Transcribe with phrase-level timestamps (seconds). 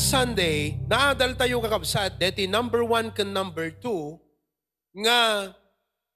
[0.00, 4.16] last Sunday, naadal tayo kakabsat, deti number one kan number two,
[4.96, 5.52] nga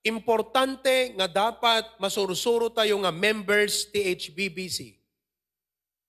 [0.01, 4.97] importante nga dapat masursuro tayo nga members THBBC.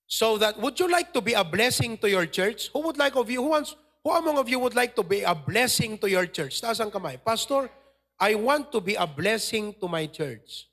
[0.08, 2.72] So that, would you like to be a blessing to your church?
[2.72, 5.20] Who would like of you, who wants, who among of you would like to be
[5.20, 6.64] a blessing to your church?
[6.64, 7.20] Taas ang kamay.
[7.20, 7.68] Pastor,
[8.16, 10.64] I want to be a blessing to my church.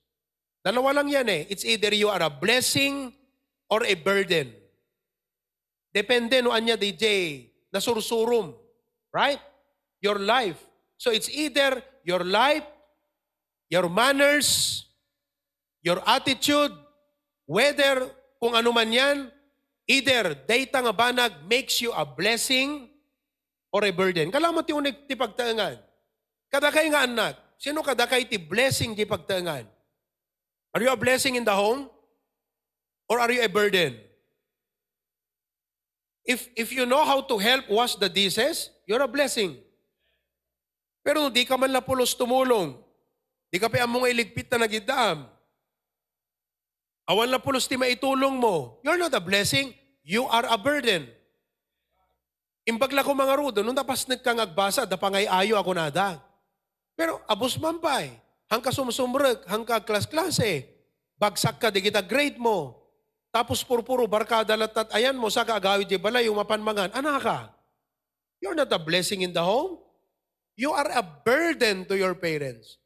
[0.63, 1.51] Dalawa lang yan eh.
[1.51, 3.11] It's either you are a blessing
[3.67, 4.62] or a burden.
[5.93, 8.57] Depende no anya DJ, nasursurum.
[9.13, 9.37] Right?
[10.01, 10.57] Your life.
[10.97, 12.65] So it's either your life,
[13.69, 14.81] your manners,
[15.85, 16.73] your attitude,
[17.45, 18.09] whether
[18.41, 19.17] kung ano man yan,
[19.85, 22.89] either data nga banag makes you a blessing
[23.69, 24.33] or a burden.
[24.33, 25.77] Kalamat yung ti pagtaangan.
[26.49, 29.65] Kadakay nga anak, sino kadakay ti blessing ti pagtaangan?
[30.73, 31.89] Are you a blessing in the home?
[33.09, 33.99] Or are you a burden?
[36.23, 39.59] If, if you know how to help wash the dishes, you're a blessing.
[41.03, 42.79] Pero di ka man lapulos tumulong.
[43.51, 45.27] Di ka pa among iligpit na nagidam.
[47.03, 48.79] Awan lapulos ti maitulong mo.
[48.87, 49.75] You're not a blessing.
[50.07, 51.11] You are a burden.
[52.63, 56.23] Imbagla ko mga rudo, nung tapas nagkangagbasa, da pangay ayo ako nada.
[56.95, 58.15] Pero abos man pa eh.
[58.47, 60.71] Hangka sumsumrek, hangka klas-klase.
[61.19, 62.82] Bagsak ka, di kita grade mo.
[63.33, 66.93] Tapos purpuro, barkada latat, ayan mo, sa kaagawid di balay, umapanmangan.
[66.93, 67.39] Anak ka.
[68.37, 69.81] You're not a blessing in the home.
[70.53, 72.77] You are a burden to your parents.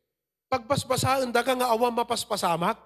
[0.47, 2.79] Pagpaspasaan da ka nga awang mapaspasamak,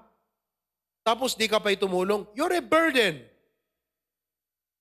[1.05, 3.21] tapos di ka pa'y tumulong, you're a burden.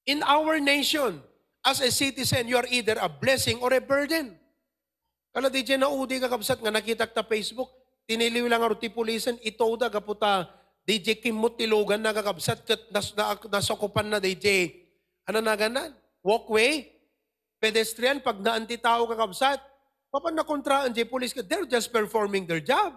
[0.08, 1.20] In our nation,
[1.60, 4.40] as a citizen, you are either a blessing or a burden.
[5.36, 7.68] Kala di dyan naudi ka kapsat nga nakita ta Facebook,
[8.08, 10.48] tiniliw lang aro ti pulisan, ito da kaputa,
[10.88, 14.74] DJ kimot tilugan na kakabsat, kat nas, na, nasokupan na DJ,
[15.28, 15.92] ano na ganan?
[16.24, 16.88] Walkway,
[17.60, 19.60] pedestrian, pag naanti tao kakabsat,
[20.10, 22.96] papan na kontraan di police ka, they're just performing their job.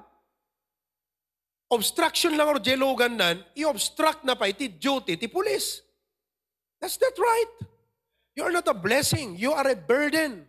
[1.69, 5.81] Obstruction lang aro di lugan nan, i-obstruct na pa iti duty ti police.
[6.79, 7.53] That's that right.
[8.35, 9.37] You are not a blessing.
[9.37, 10.43] You are a burden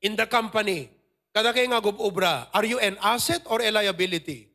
[0.00, 0.90] in the company.
[1.36, 4.48] Kada kayo nga gubobra, are you an asset or a liability?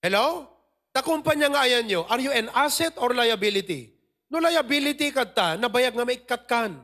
[0.00, 0.53] Hello?
[0.94, 3.90] Ta kumpanya nga ayan nyo, are you an asset or liability?
[4.30, 6.78] No liability ka ta, nabayag nga may katkan.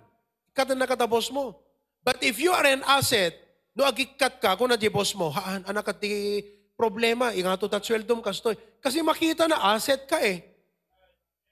[0.50, 1.54] Ikat na nakatabos mo.
[2.02, 3.38] But if you are an asset,
[3.70, 6.42] no agikat ka kung na di boss mo, haan, anak ka ti
[6.74, 8.58] problema, ingato tat sweldom kastoy.
[8.82, 10.42] Kasi makita na asset ka eh.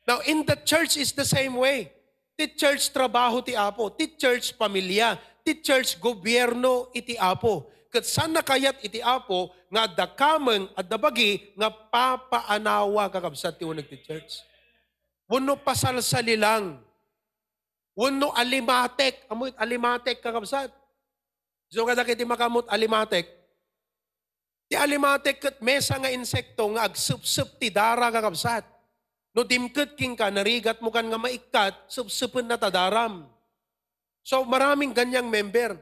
[0.03, 1.95] Now, in the church is the same way.
[2.35, 5.15] Ti church trabaho ti apo, ti church pamilya,
[5.47, 7.71] ti church gobyerno iti apo.
[7.87, 14.01] Kat saan nakayat iti apo nga dakameng at dabagi nga papaanawa kakabsat ti unag ti
[14.01, 14.41] church.
[15.29, 16.81] Wano pasalsali lang.
[17.93, 19.29] Wano alimatek.
[19.29, 20.73] Amoy alimatek kakabsat.
[21.69, 23.29] So kada kiti makamot alimatek.
[24.69, 28.65] Ti alimatek kat mesa nga insekto nga agsup-sup ti dara kakabsat.
[29.37, 33.29] No dimket king ka, narigat mo kan nga maikat, sup-supin na tadaram.
[34.25, 35.77] So maraming ganyang member.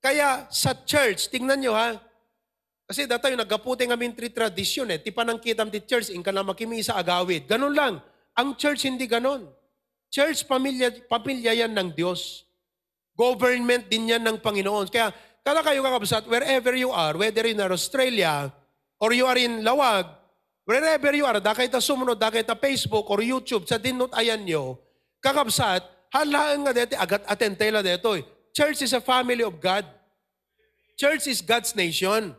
[0.00, 1.96] Kaya sa church, tingnan nyo ha,
[2.86, 6.30] kasi dati yung nagaputi nga mintri tradisyon eh, ti panang kitam ti church, in ka
[6.30, 7.50] na makimi sa agawid.
[7.50, 7.98] Ganun lang.
[8.38, 9.50] Ang church hindi ganun.
[10.06, 12.46] Church, pamilya, pamilya yan ng Diyos.
[13.18, 14.86] Government din yan ng Panginoon.
[14.86, 15.10] Kaya,
[15.42, 18.54] kala kayo kakabsat, wherever you are, whether in Australia,
[19.02, 20.06] or you are in Lawag,
[20.62, 24.78] wherever you are, dakay ta sumunod, dakay ta Facebook or YouTube, sa dinot ayan nyo,
[25.18, 25.82] kakabsat,
[26.14, 28.14] halaan nga dito, agat atentela dito.
[28.54, 29.84] Church is a family of God.
[30.96, 32.32] Church is God's nation.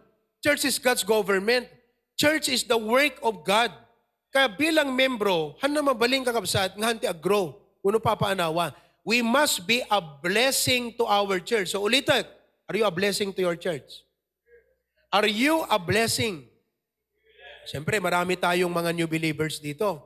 [0.47, 1.67] Church is God's government.
[2.15, 3.67] Church is the work of God.
[4.31, 8.71] Kaya bilang membro, han na mabaling kakabsat, nga hanti agro, uno papaanawa.
[9.03, 11.75] We must be a blessing to our church.
[11.75, 12.23] So ulitin,
[12.63, 14.07] are you a blessing to your church?
[15.11, 16.47] Are you a blessing?
[17.67, 19.99] Siyempre, marami tayong mga new believers dito.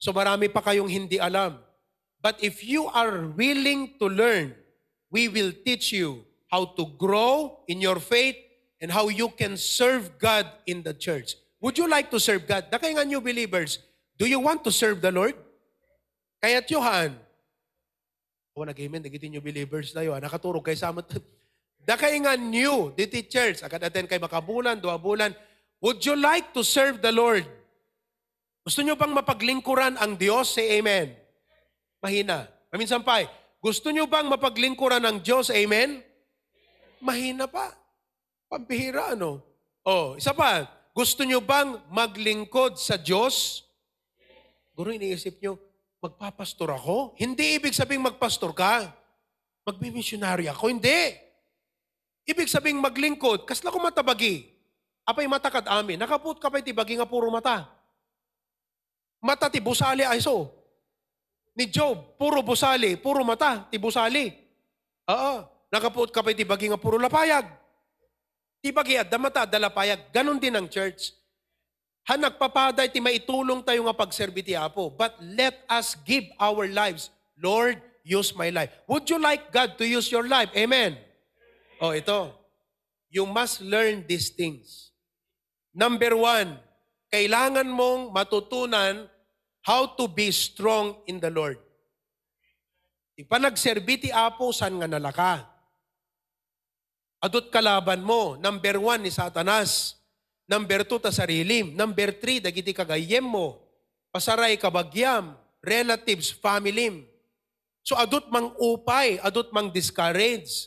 [0.00, 1.60] So marami pa kayong hindi alam.
[2.24, 4.56] But if you are willing to learn,
[5.12, 8.40] we will teach you how to grow in your faith
[8.82, 11.38] and how you can serve God in the church.
[11.62, 12.66] Would you like to serve God?
[12.66, 13.78] Da kayo nga new believers,
[14.18, 15.38] do you want to serve the Lord?
[16.42, 17.14] Kaya Yohan,
[18.58, 21.06] oh, nag-amen, nagiti new believers tayo, nakaturog kay sama.
[21.86, 25.30] Da kayo nga new, diti church, agad atin kay makabulan, dua bulan,
[25.78, 27.46] would you like to serve the Lord?
[28.66, 30.58] Gusto nyo bang mapaglingkuran ang Diyos?
[30.58, 31.14] Say amen.
[32.02, 32.50] Mahina.
[32.74, 33.30] Maminsan pa, eh,
[33.62, 35.54] gusto nyo bang mapaglingkuran ng Diyos?
[35.54, 36.02] Amen?
[36.98, 37.81] Mahina pa.
[38.52, 39.40] Pampihira, ano?
[39.80, 40.68] Oh, isa pa.
[40.92, 43.64] Gusto nyo bang maglingkod sa Diyos?
[44.76, 45.56] Guro, iniisip nyo,
[46.04, 47.16] magpapastor ako?
[47.16, 48.92] Hindi ibig sabing magpastor ka.
[49.64, 50.68] Magmimisyonary ako?
[50.68, 51.16] Hindi.
[52.28, 54.52] Ibig sabing maglingkod, kasla ko matabagi.
[55.08, 55.96] Apay matakad amin.
[55.96, 57.72] Nakaput ka pa'y tibagi nga puro mata.
[59.24, 60.52] Mata ti busali ayso.
[61.56, 64.28] Ni Job, puro busali, puro mata, ti busali.
[65.08, 65.40] Oo.
[65.72, 67.61] Nakaput ka pa'y tibagi nga puro lapayag.
[68.62, 70.14] Tibagi at damata, dalapayag.
[70.14, 71.10] Ganon din ang church.
[72.06, 74.90] Han nagpapaday ti maitulong tayo nga pagserbi ti Apo.
[74.94, 77.10] But let us give our lives.
[77.34, 78.70] Lord, use my life.
[78.86, 80.50] Would you like God to use your life?
[80.54, 80.94] Amen.
[81.82, 82.30] Oh, ito.
[83.10, 84.94] You must learn these things.
[85.74, 86.58] Number one,
[87.10, 89.10] kailangan mong matutunan
[89.66, 91.58] how to be strong in the Lord.
[93.14, 95.51] Di pa nagserbi ti Apo, san nga nalaka?
[97.22, 98.34] Adot kalaban mo.
[98.34, 99.94] Number one ni Satanas.
[100.50, 101.70] Number two, ta sarilim.
[101.78, 103.62] Number three, dagiti kagayem mo.
[104.10, 105.38] Pasaray kabagyam.
[105.62, 107.06] Relatives, family.
[107.86, 110.66] So adot mang upay, adot mang discourage.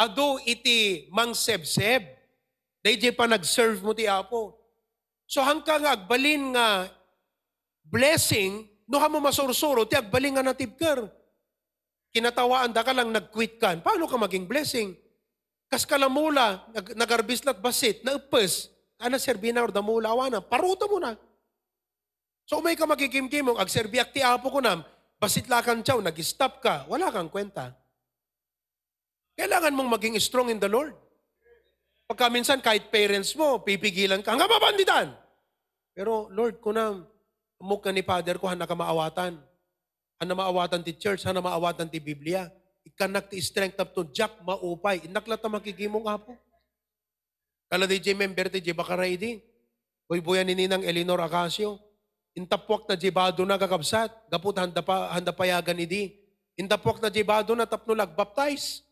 [0.00, 2.08] Ado iti mang sebseb.
[2.80, 4.56] Dahil pa nag-serve mo ti Apo.
[5.28, 6.90] So hangka nga agbalin nga
[7.86, 11.06] blessing, no mo masursuro, ti agbalin nga natibker.
[12.12, 13.84] Kinatawaan da ka lang nag-quit kan.
[13.84, 15.01] Paano ka maging blessing?
[15.72, 18.68] Kas kalamula, nag nagarbislat basit, naupes,
[19.00, 21.16] ana serbina or damula awana, paruta mo na.
[22.44, 24.84] So may ka magkikimkim mo, agserbiak ti apo ko nam,
[25.16, 27.72] basit lakan chow, nag-stop ka, wala kang kwenta.
[29.32, 30.92] Kailangan mong maging strong in the Lord.
[32.04, 35.16] Pagka minsan kahit parents mo, pipigilan ka, hanggang mabanditan.
[35.96, 37.08] Pero Lord, kunam,
[37.56, 39.40] umuk ni Father ko, hana ka maawatan.
[40.20, 42.52] Hana maawatan ti church, hana maawatan ti Biblia.
[42.82, 45.06] Ikanak ti strength up to Jack maupay.
[45.06, 46.34] Inaklata makikimong apo.
[47.70, 49.40] Kala di jay member ti jay bakaray di.
[50.10, 51.80] Buy-buyan ni Ninang Elinor Acacio.
[52.36, 54.12] Intapwak na jibado na kakabsat.
[54.28, 56.02] Gaput handa, pa, handa payagan ni di.
[56.58, 58.84] Intapwak na jibado na tapno baptize.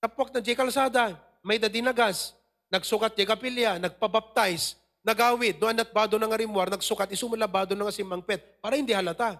[0.00, 1.18] Tapwak na jay kalsada.
[1.44, 2.32] May dadinagas.
[2.72, 3.76] Nagsukat jay kapilya.
[3.76, 4.78] Nagpabaptize.
[5.04, 5.60] Nagawid.
[5.60, 6.72] No anat bado ng arimwar.
[6.72, 7.12] Nagsukat.
[7.12, 8.62] Isumalabado ng asimangpet.
[8.62, 9.36] Para hindi halata.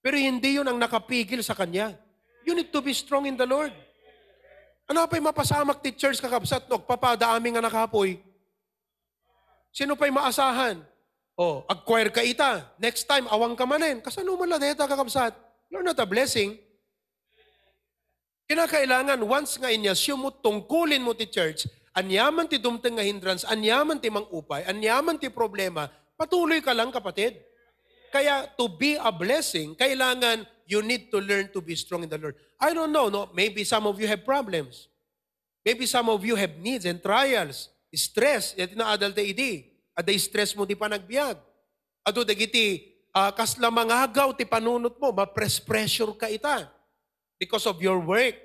[0.00, 1.92] Pero hindi yun ang nakapigil sa kanya.
[2.48, 3.76] You need to be strong in the Lord.
[4.88, 8.16] Ano pa'y mapasamak ti church kakabsat no, papada aming nga nakapoy.
[9.68, 10.80] Sino pa'y maasahan?
[11.36, 12.64] Oh, acquire ka ita.
[12.80, 14.00] Next time, awang ka manin.
[14.00, 15.36] Kasano man lang deta kakabsat?
[15.68, 16.56] You're not a blessing.
[18.48, 24.00] Kinakailangan, once nga inya, mo tungkulin mo ti church, anyaman ti dumteng nga hindrance, anyaman
[24.00, 27.36] ti mangupay, anyaman ti problema, patuloy ka lang kapatid.
[28.08, 32.20] Kaya to be a blessing, kailangan you need to learn to be strong in the
[32.20, 32.36] Lord.
[32.60, 33.32] I don't know, no?
[33.32, 34.92] Maybe some of you have problems.
[35.64, 39.72] Maybe some of you have needs and trials, stress, iti na adult idi.
[39.96, 41.40] Ada stress mo di pa nagbiag.
[42.04, 42.84] Ado dagiti
[43.16, 46.68] uh, kasla mangagaw ti panunot mo, ma-press pressure ka ita.
[47.40, 48.36] Because of your work,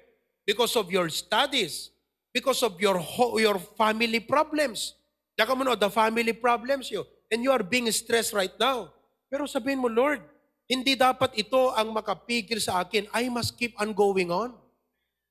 [0.47, 1.91] because of your studies,
[2.31, 3.03] because of your
[3.35, 4.95] your family problems.
[5.35, 7.03] Daka mo no, the family problems you.
[7.27, 8.95] And you are being stressed right now.
[9.27, 10.21] Pero sabihin mo, Lord,
[10.68, 13.12] hindi dapat ito ang makapigil sa akin.
[13.12, 14.56] I must keep on going on.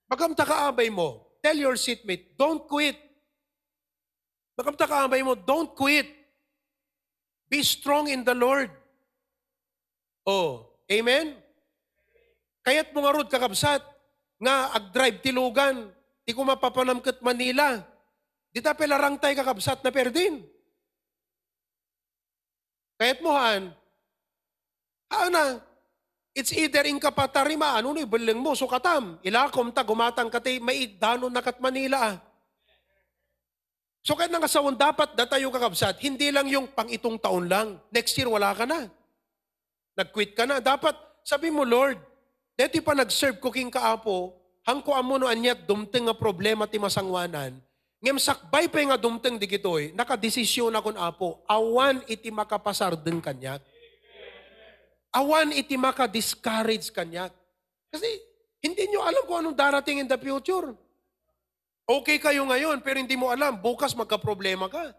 [0.06, 3.00] Magamta kaabay mo, tell your seatmate, don't quit.
[4.52, 6.05] Magamta kaabay mo, don't quit.
[7.49, 8.68] Be strong in the Lord.
[10.28, 11.37] Oh, amen?
[12.62, 13.83] Kaya't mo nga rod kakabsat,
[14.38, 15.90] nga ag-drive tilugan,
[16.23, 17.83] di ko mapapanamkat Manila.
[18.52, 20.45] Di ta pelarang tayo kakabsat na perdin.
[23.00, 23.75] Kaya't mo han,
[25.12, 25.61] Ana,
[26.33, 29.21] it's either in kapatarima, ano ni beling mo, sukatam.
[29.21, 32.16] Ilakom ta, gumatang kati, may dano nakat Manila ah.
[34.02, 37.78] So kaya nga sawon dapat datayo kakabsat, hindi lang yung pang itong taon lang.
[37.95, 38.90] Next year wala ka na.
[39.95, 40.59] Nag-quit ka na.
[40.59, 42.02] Dapat, sabi mo, Lord,
[42.59, 44.35] deti pa nag-serve cooking kaapo,
[44.66, 47.59] hangko amo no anyat dumteng nga problema ti masangwanan,
[48.02, 53.62] ngem sakbay pa nga dumteng di kitoy, nakadesisyon akon apo, awan iti makapasardeng kanyat.
[55.12, 57.28] Awan iti maka-discourage kanya.
[57.92, 58.09] Kasi
[58.64, 60.73] hindi nyo alam kung anong darating in the future.
[61.85, 64.95] Okay kayo ngayon, pero hindi mo alam, bukas magka-problema ka.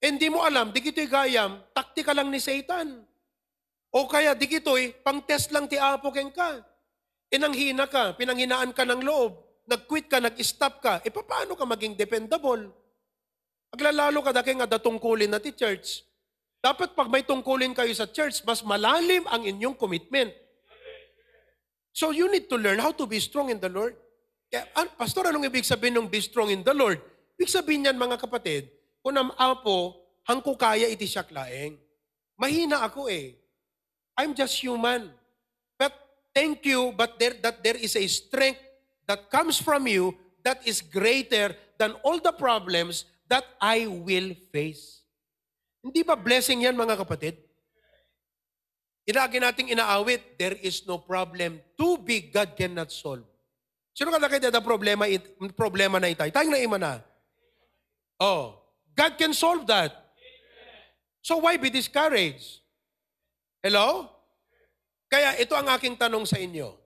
[0.00, 3.04] Hindi mo alam, di kito'y gayam, taktika lang ni Satan.
[3.92, 6.62] O kaya di kito'y pang-test lang ti Apo ken ka.
[7.28, 9.36] Inanghina ka, pinanghinaan ka ng loob,
[9.68, 12.72] nag-quit ka, nag-stop ka, e paano ka maging dependable?
[13.70, 16.02] Aglalalo ka dahil nga datungkulin na ti church.
[16.60, 20.28] Dapat pag may tungkulin kayo sa church, mas malalim ang inyong commitment.
[21.96, 23.96] So you need to learn how to be strong in the Lord.
[24.52, 27.00] Kaya, Pastor, anong ibig sabihin ng be strong in the Lord?
[27.40, 28.68] Ibig sabihin niyan mga kapatid,
[29.00, 31.80] kung ang apo, hangko kaya iti siya klaeng.
[32.36, 33.40] Mahina ako eh.
[34.20, 35.08] I'm just human.
[35.80, 35.96] But
[36.36, 38.60] thank you, but there, that there is a strength
[39.08, 40.12] that comes from you
[40.44, 44.99] that is greater than all the problems that I will face.
[45.80, 47.40] Hindi ba blessing yan mga kapatid?
[49.08, 53.24] Ilagi nating inaawit, there is no problem too big God cannot solve.
[53.96, 55.08] Sino ka nakita na problema,
[55.56, 56.30] problema na itay?
[56.30, 57.00] Tayong naima na.
[58.20, 58.60] Oh,
[58.92, 59.92] God can solve that.
[61.24, 62.60] So why be discouraged?
[63.64, 64.08] Hello?
[65.10, 66.76] Kaya ito ang aking tanong sa inyo.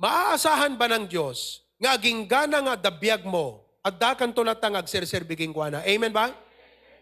[0.00, 5.84] Maaasahan ba ng Diyos nga ginggana nga dabiyag mo at dakan tulatang agserserbiging kuana?
[5.84, 6.32] Amen ba?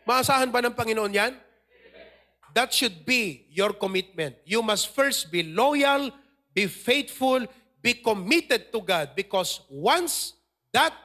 [0.09, 1.37] Maasahan ba ng Panginoon yan?
[2.57, 4.41] That should be your commitment.
[4.49, 6.09] You must first be loyal,
[6.57, 7.45] be faithful,
[7.85, 10.33] be committed to God because once
[10.73, 10.97] that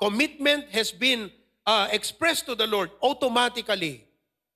[0.00, 1.28] commitment has been
[1.68, 4.08] uh, expressed to the Lord, automatically,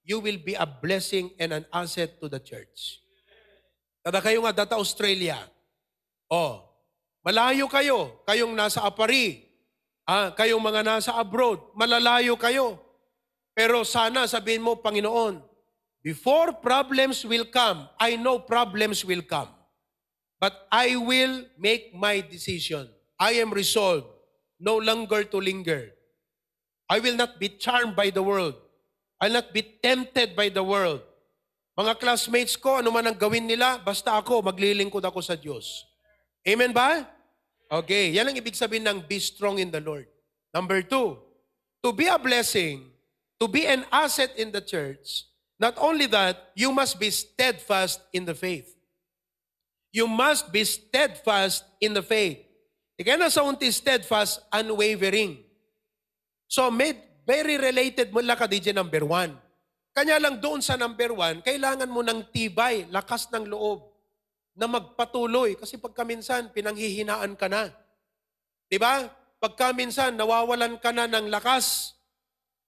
[0.09, 3.05] you will be a blessing and an asset to the church.
[4.01, 5.37] Kada kayo nga data Australia,
[6.33, 6.65] oh,
[7.21, 9.45] malayo kayo, kayong nasa Apari,
[10.09, 12.86] ah, kayong mga nasa abroad, malalayo kayo.
[13.57, 15.41] Pero sana sabihin mo, Panginoon,
[16.05, 19.49] before problems will come, I know problems will come.
[20.37, 22.85] But I will make my decision.
[23.17, 24.05] I am resolved
[24.61, 25.89] no longer to linger.
[26.85, 28.61] I will not be charmed by the world.
[29.17, 31.01] I'll not be tempted by the world.
[31.77, 35.89] Mga classmates ko, ano man ang gawin nila, basta ako, maglilingkod ako sa Diyos.
[36.45, 37.05] Amen ba?
[37.69, 40.05] Okay, yan ang ibig sabihin ng be strong in the Lord.
[40.53, 41.17] Number two,
[41.81, 42.96] to be a blessing,
[43.41, 48.25] to be an asset in the church, not only that, you must be steadfast in
[48.25, 48.77] the faith.
[49.93, 52.45] You must be steadfast in the faith.
[52.97, 55.41] Ika na sa unti steadfast, unwavering.
[56.49, 59.37] So, made, very related mula ka DJ number one.
[59.97, 63.89] Kanya lang doon sa number one, kailangan mo ng tibay, lakas ng loob,
[64.53, 65.57] na magpatuloy.
[65.57, 67.73] Kasi pagkaminsan, pinanghihinaan ka na.
[68.69, 69.09] Di ba?
[69.41, 71.96] Pagkaminsan, nawawalan ka na ng lakas.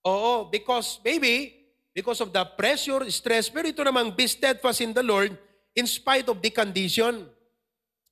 [0.07, 1.59] Oo, because maybe,
[1.91, 5.35] because of the pressure, stress, pero ito namang be steadfast in the Lord,
[5.75, 7.27] in spite of the condition,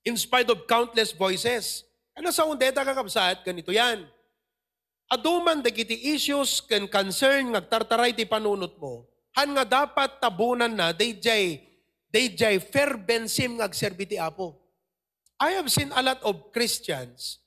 [0.02, 1.86] in spite of countless voices.
[2.16, 4.06] Ano sa undeta kakabsat, ganito yan.
[5.06, 9.06] Aduman dagiti issues can concern ngagtartaray ti panunot mo,
[9.38, 11.62] han nga dapat tabunan na dayjay
[12.10, 14.58] dayjay fervensim ngagserbi ti Apo.
[15.36, 17.38] I have seen a lot of Christians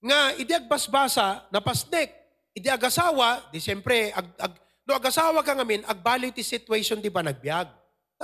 [0.00, 2.12] nga idi agbasbasa na pasnek,
[2.54, 4.52] idi agasawa, di siyempre, ag, ag,
[4.86, 7.66] no agasawa ka ngamin, agbali ti situation di ba nagbiag.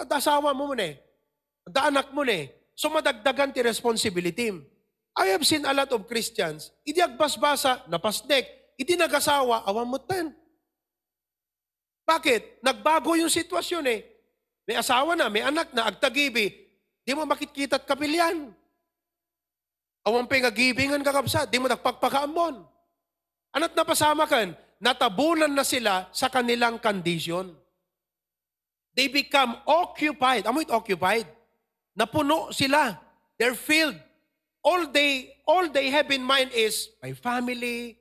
[0.06, 0.96] Dasawa mo mo ne.
[1.66, 2.49] Daanak mo ne.
[2.78, 4.54] So madagdagan ti responsibility.
[5.18, 8.46] I have seen a lot of Christians, idi agbasbasa, napasnek,
[8.78, 10.32] idi nagasawa, awang mutan.
[12.06, 12.62] Bakit?
[12.64, 14.00] Nagbago yung sitwasyon eh.
[14.64, 16.54] May asawa na, may anak na, agtagibi,
[17.02, 18.54] di mo makikita at kapilyan.
[20.06, 22.64] Awang pingagibingan kakabsa, di mo nagpagpakaamon.
[23.50, 27.50] Anat napasama kan, natabunan na sila sa kanilang condition.
[28.95, 30.47] They become occupied.
[30.47, 31.26] Amo it occupied?
[31.95, 32.99] Napuno sila.
[33.38, 33.99] They're filled.
[34.61, 37.97] All they, all they have in mind is, my family,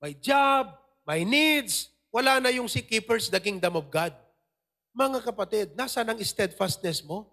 [0.00, 0.72] my job,
[1.04, 1.92] my needs.
[2.08, 4.16] Wala na yung si keepers the kingdom of God.
[4.96, 7.28] Mga kapatid, nasa ang steadfastness mo?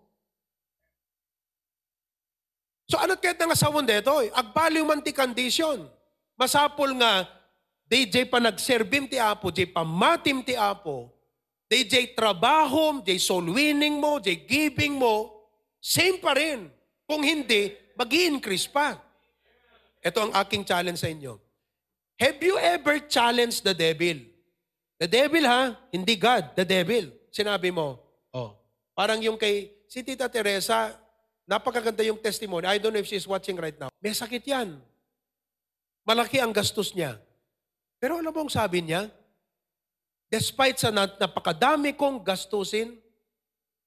[2.85, 5.89] So ano't kahit nga sa deto, agbaliw man ti condition.
[6.37, 7.25] Masapol nga,
[7.85, 11.13] DJ pa nagserbim ti Apo, DJ pa matim ti Apo,
[11.69, 15.45] DJ trabaho, DJ soul winning mo, DJ giving mo,
[15.77, 16.69] same pa rin.
[17.05, 18.97] Kung hindi, mag increase pa.
[20.01, 21.37] Ito ang aking challenge sa inyo.
[22.17, 24.21] Have you ever challenged the devil?
[24.97, 27.13] The devil ha, hindi God, the devil.
[27.29, 27.99] Sinabi mo,
[28.33, 28.57] oh,
[28.97, 30.95] parang yung kay si Tita Teresa,
[31.45, 32.65] napakaganda yung testimony.
[32.65, 33.93] I don't know if she's watching right now.
[34.01, 34.81] May sakit yan.
[36.05, 37.17] Malaki ang gastos niya.
[38.05, 39.09] Pero alam mo ang sabi niya?
[40.29, 42.93] Despite sa napakadami kong gastusin,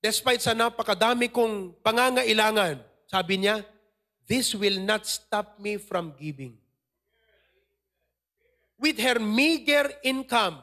[0.03, 3.63] despite sa napakadami kong pangangailangan, sabi niya,
[4.27, 6.59] this will not stop me from giving
[8.79, 10.63] with her meager income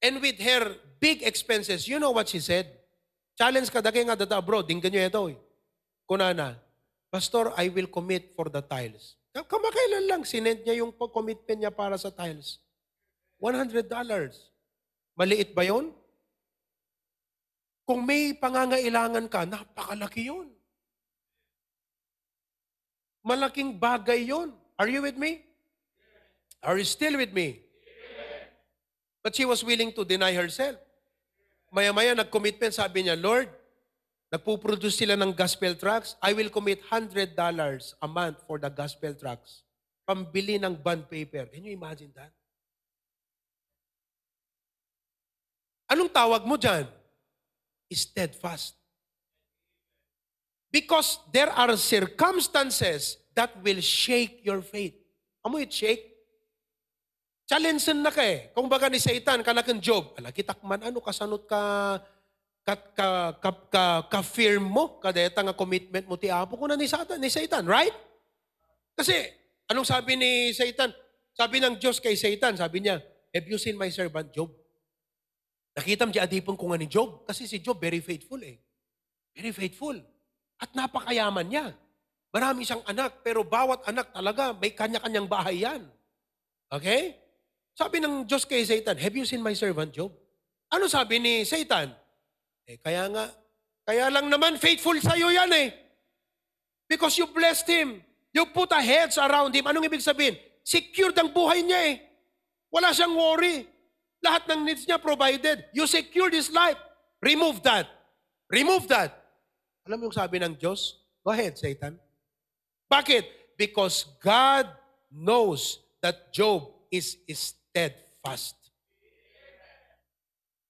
[0.00, 2.68] and with her big expenses, you know what she said?
[3.36, 5.38] Challenge ka daki nga data abroad, dinggan nyo ito eh.
[6.04, 6.56] Kunana,
[7.08, 9.19] Pastor, I will commit for the tiles.
[9.30, 12.58] Kamakailan lang, sinend niya yung commitment niya para sa tiles.
[13.38, 13.86] $100.
[15.14, 15.94] Maliit ba yon?
[17.86, 20.50] Kung may pangangailangan ka, napakalaki yun.
[23.22, 24.50] Malaking bagay yon.
[24.80, 25.44] Are you with me?
[26.64, 27.62] Are you still with me?
[29.20, 30.80] But she was willing to deny herself.
[31.70, 33.46] Maya-maya nag-commitment, sabi niya, Lord,
[34.30, 39.66] nagpuproduce sila ng gospel tracks, I will commit $100 a month for the gospel tracks.
[40.06, 41.50] Pambili ng bond paper.
[41.50, 42.30] Can you imagine that?
[45.90, 46.86] Anong tawag mo dyan?
[47.90, 48.78] Steadfast.
[50.70, 54.94] Because there are circumstances that will shake your faith.
[55.42, 56.06] Amo it shake?
[57.50, 58.54] Challenge na ka eh.
[58.54, 61.98] Kung baga ni Satan, kanakan Job, ala kitakman, ano kasanot ka,
[62.64, 63.08] ka, ka,
[63.40, 67.18] ka, ka, ka firm mo, kadeta nga commitment mo ti Apo ko na ni Satan,
[67.18, 67.94] ni Satan, right?
[68.94, 69.16] Kasi,
[69.70, 70.92] anong sabi ni Satan?
[71.32, 73.00] Sabi ng Diyos kay Satan, sabi niya,
[73.32, 74.52] have you seen my servant Job?
[75.72, 77.24] Nakita mo di adipon ko nga ni Job.
[77.24, 78.58] Kasi si Job very faithful eh.
[79.32, 79.96] Very faithful.
[80.58, 81.72] At napakayaman niya.
[82.30, 85.82] Marami siyang anak, pero bawat anak talaga may kanya-kanyang bahay yan.
[86.70, 87.18] Okay?
[87.74, 90.12] Sabi ng Diyos kay Satan, have you seen my servant Job?
[90.70, 91.90] Ano sabi ni Satan?
[92.68, 93.30] Eh, kaya nga,
[93.86, 95.68] kaya lang naman faithful sa'yo yan eh.
[96.90, 97.88] Because you blessed him.
[98.30, 99.66] You put a hedge around him.
[99.66, 100.38] Anong ibig sabihin?
[100.62, 101.96] Secured ang buhay niya eh.
[102.70, 103.66] Wala siyang worry.
[104.22, 105.66] Lahat ng needs niya provided.
[105.74, 106.78] You secured his life.
[107.24, 107.88] Remove that.
[108.46, 109.16] Remove that.
[109.88, 111.02] Alam mo yung sabi ng Diyos?
[111.24, 111.98] Go ahead, Satan.
[112.86, 113.56] Bakit?
[113.56, 114.70] Because God
[115.10, 118.59] knows that Job is steadfast.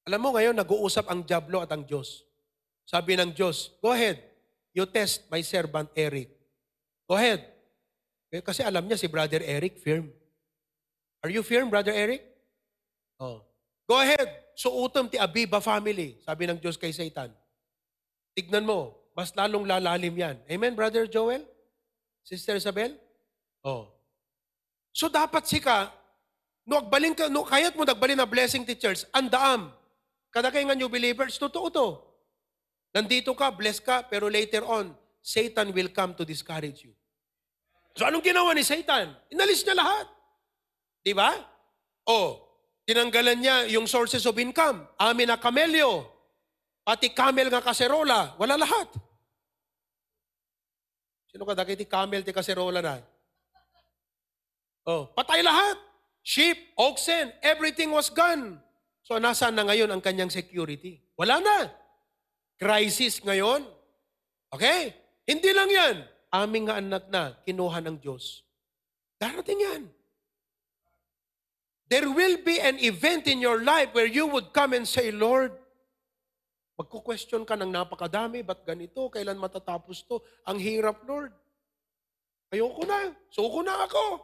[0.09, 2.25] Alam mo ngayon, nag-uusap ang Diablo at ang Diyos.
[2.88, 4.19] Sabi ng Diyos, go ahead,
[4.73, 6.33] you test my servant Eric.
[7.07, 7.42] Go ahead.
[8.30, 10.09] Eh, Kasi alam niya si Brother Eric, firm.
[11.21, 12.25] Are you firm, Brother Eric?
[13.21, 13.45] Oh.
[13.85, 14.54] Go ahead.
[14.57, 17.33] Suutom ti Abiba family, sabi ng Diyos kay Satan.
[18.33, 20.37] Tignan mo, mas lalong lalalim yan.
[20.47, 21.45] Amen, Brother Joel?
[22.25, 22.95] Sister Isabel?
[23.64, 23.90] Oh.
[24.95, 25.90] So dapat sika,
[26.66, 29.73] no agbalin ka, no, kaya't mo nagbalin na blessing ti church, andaam.
[30.30, 31.88] Kada kayo nga new believers, totoo to.
[32.94, 36.94] Nandito ka, bless ka, pero later on, Satan will come to discourage you.
[37.98, 39.11] So anong ginawa ni Satan?
[39.31, 40.07] Inalis niya lahat.
[41.02, 41.35] Di ba?
[42.07, 42.38] O,
[42.87, 44.87] tinanggalan niya yung sources of income.
[44.98, 46.07] Amin na kamelyo.
[46.87, 48.35] Pati camel nga kaserola.
[48.38, 48.88] Wala lahat.
[51.31, 52.98] Sino ka daki ti camel ti kaserola na?
[54.87, 55.78] Oh, patay lahat.
[56.24, 58.59] Sheep, oxen, everything was gone.
[59.11, 61.03] So nasaan na ngayon ang kanyang security?
[61.18, 61.66] Wala na.
[62.55, 63.66] Crisis ngayon.
[64.55, 64.94] Okay?
[65.27, 65.96] Hindi lang yan.
[66.31, 68.46] Aming nga anak na kinuha ng Diyos.
[69.18, 69.83] Darating yan.
[71.90, 75.51] There will be an event in your life where you would come and say, Lord,
[76.79, 79.11] magko-question ka ng napakadami, ba't ganito?
[79.11, 80.23] Kailan matatapos to?
[80.46, 81.35] Ang hirap, Lord.
[82.55, 83.11] Ayoko na.
[83.27, 84.23] Suko na ako.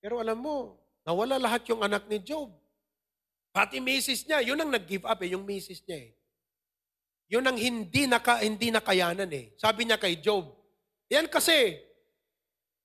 [0.00, 2.59] Pero alam mo, nawala lahat yung anak ni Job.
[3.50, 6.10] Pati misis niya, yun ang nag-give up eh, yung misis niya eh.
[7.30, 9.54] Yun ang hindi, naka, hindi nakayanan eh.
[9.58, 10.50] Sabi niya kay Job,
[11.10, 11.78] yan kasi,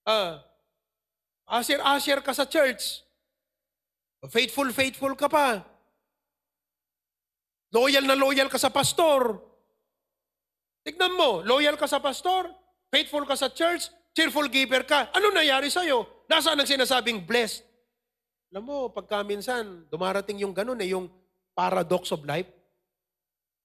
[0.05, 0.41] ah,
[1.49, 3.05] asir-asir ka sa church.
[4.29, 5.61] Faithful, faithful ka pa.
[7.73, 9.41] Loyal na loyal ka sa pastor.
[10.85, 12.45] Tignan mo, loyal ka sa pastor,
[12.93, 15.09] faithful ka sa church, cheerful giver ka.
[15.09, 16.05] Ano nangyari sa'yo?
[16.29, 17.64] Nasaan ang sinasabing blessed?
[18.53, 21.09] Alam mo, pagka minsan, dumarating yung ganun eh, yung
[21.55, 22.49] paradox of life.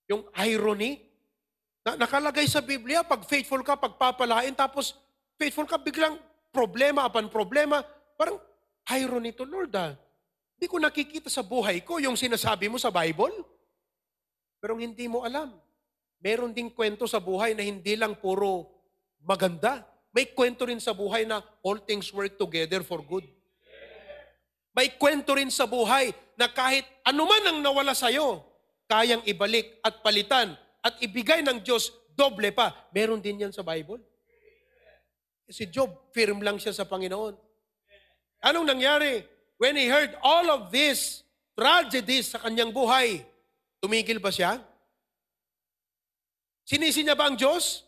[0.08, 1.02] Yung irony.
[1.84, 4.96] Na, nakalagay sa Biblia, pag faithful ka, pagpapalain, tapos
[5.36, 6.16] faithful ka, biglang
[6.50, 7.82] problema upon problema.
[8.18, 8.38] Parang
[8.90, 9.94] irony to Lord ah.
[10.60, 13.32] Hindi ko nakikita sa buhay ko yung sinasabi mo sa Bible.
[14.60, 15.56] Pero hindi mo alam.
[16.20, 18.68] Meron ding kwento sa buhay na hindi lang puro
[19.24, 19.88] maganda.
[20.12, 23.24] May kwento rin sa buhay na all things work together for good.
[24.70, 28.42] May kwento rin sa buhay na kahit anuman ang nawala sa'yo,
[28.86, 32.74] kayang ibalik at palitan at ibigay ng Diyos doble pa.
[32.90, 34.02] Meron din yan sa Bible.
[35.50, 37.34] Si Job, firm lang siya sa Panginoon.
[38.46, 39.26] Anong nangyari?
[39.60, 41.26] When he heard all of this
[41.58, 43.26] tragedies sa kanyang buhay,
[43.82, 44.56] tumigil ba siya?
[46.64, 47.82] Sinisi niya ba ang Diyos?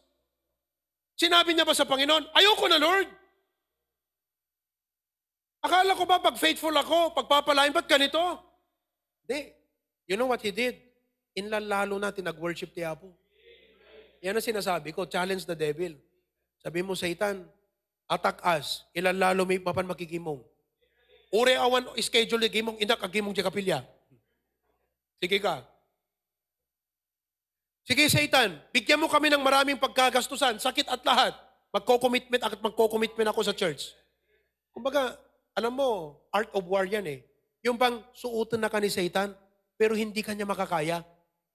[1.17, 3.09] Sinabi niya ba sa Panginoon, ayoko na Lord?
[5.63, 8.19] Akala ko ba pag faithful ako, pagpapalain, ba't ganito?
[9.23, 9.55] Hindi.
[10.11, 10.75] You know what he did?
[11.39, 13.15] Inlalalo natin nag-worship ti Apo.
[14.23, 15.95] Yan ang sinasabi ko, challenge the devil.
[16.59, 17.47] Sabi mo, Satan,
[18.11, 20.43] attack us, ilalalo may papan makikimong.
[21.33, 23.81] Ure awan schedule ni gimong, inak agimong di kapilya.
[25.23, 25.65] Sige ka.
[27.83, 31.35] Sige, Satan, bigyan mo kami ng maraming pagkagastusan, sakit at lahat.
[31.75, 33.91] Magko-commitment at magko-commitment ako sa church.
[34.71, 35.19] Kumbaga,
[35.53, 37.21] alam mo, art of war yan eh.
[37.63, 39.37] Yung bang suutan na ka ni Satan,
[39.77, 41.05] pero hindi kanya makakaya.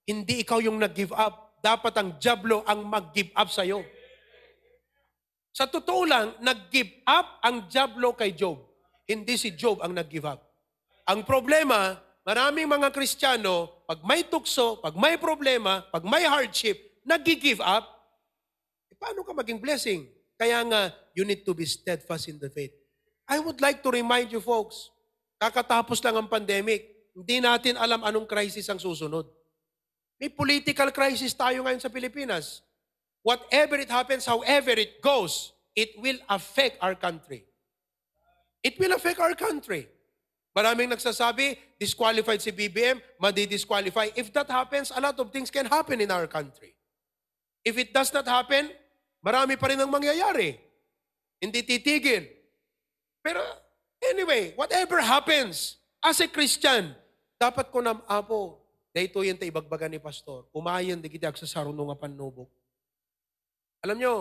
[0.06, 1.46] Hindi ikaw yung nag-give up.
[1.58, 3.82] dapat ang Diablo ang mag-give up sa'yo.
[5.50, 8.62] Sa totoo lang, nag-give up ang Diablo kay Job.
[9.10, 10.46] Hindi si Job ang nag-give up.
[11.10, 17.58] Ang problema, maraming mga Kristiyano, pag may tukso, pag may problema, pag may hardship, nag-give
[17.66, 17.90] up.
[18.86, 20.06] E paano ka maging blessing?
[20.38, 22.77] Kaya nga, you need to be steadfast in the faith.
[23.28, 24.88] I would like to remind you folks,
[25.36, 29.28] kakatapos lang ang pandemic, hindi natin alam anong crisis ang susunod.
[30.16, 32.64] May political crisis tayo ngayon sa Pilipinas.
[33.22, 37.44] Whatever it happens, however it goes, it will affect our country.
[38.64, 39.92] It will affect our country.
[40.56, 44.16] Maraming nagsasabi, disqualified si BBM, madi-disqualify.
[44.18, 46.74] If that happens, a lot of things can happen in our country.
[47.62, 48.72] If it does not happen,
[49.22, 50.58] marami pa rin ang mangyayari.
[51.38, 52.37] Hindi titigil.
[53.28, 53.44] Pero
[54.00, 56.96] anyway, whatever happens, as a Christian,
[57.36, 58.64] dapat ko na, apo,
[58.96, 60.48] dahito yan tayo ibagbagan ni Pastor.
[60.56, 62.48] Umayan, di kita sa sarunong panubok.
[63.84, 64.14] Alam nyo,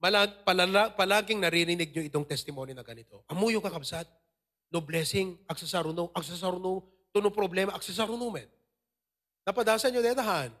[0.00, 3.20] malag, palala, palaging naririnig nyo itong testimony na ganito.
[3.28, 4.08] Amuyo ka kabsat,
[4.72, 8.48] no blessing, agsasaruno, agsasaruno, tuno problema, agsasaruno men.
[9.44, 10.56] Napadasan nyo detahan.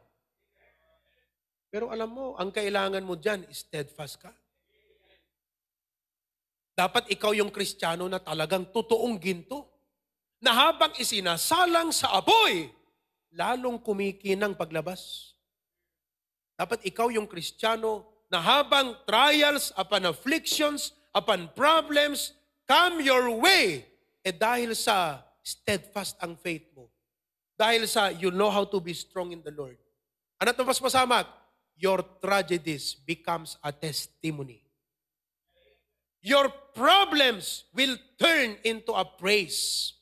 [1.72, 4.28] Pero alam mo, ang kailangan mo dyan, steadfast ka.
[6.76, 9.64] Dapat ikaw yung kristyano na talagang totoong ginto.
[10.44, 12.68] Na habang isinasalang sa apoy,
[13.32, 15.32] lalong kumikinang paglabas.
[16.60, 22.36] Dapat ikaw yung kristyano na habang trials upon afflictions, upon problems,
[22.68, 23.88] come your way,
[24.20, 26.92] eh dahil sa steadfast ang faith mo.
[27.56, 29.80] Dahil sa you know how to be strong in the Lord.
[30.36, 31.24] Ano ito mas masamak?
[31.80, 34.65] Your tragedies becomes a testimony.
[36.26, 39.94] Your problems will turn into a praise.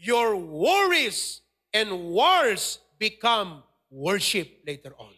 [0.00, 1.44] Your worries
[1.76, 3.60] and wars become
[3.92, 5.12] worship later on.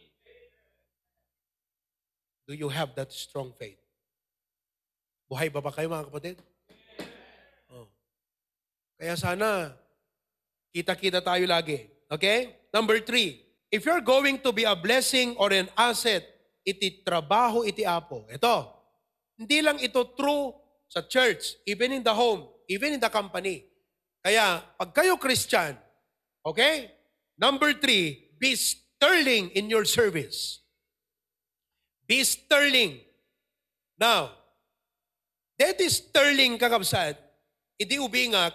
[2.51, 3.79] Do you have that strong faith?
[5.31, 6.37] Buhay ba ba kayo mga kapatid?
[7.71, 7.87] Oh.
[8.99, 9.79] Kaya sana,
[10.75, 11.87] kita-kita tayo lagi.
[12.11, 12.59] Okay?
[12.75, 16.27] Number three, if you're going to be a blessing or an asset,
[16.67, 18.27] iti trabaho, iti apo.
[18.27, 18.82] Ito,
[19.43, 20.55] hindi lang ito true
[20.87, 23.67] sa church, even in the home, even in the company.
[24.23, 25.75] Kaya, pag kayo Christian,
[26.47, 26.95] okay?
[27.35, 30.63] Number three, be sterling in your service.
[32.07, 33.03] Be sterling.
[33.99, 34.31] Now,
[35.59, 37.19] that is sterling kakabsat,
[37.83, 38.55] idi ubingak,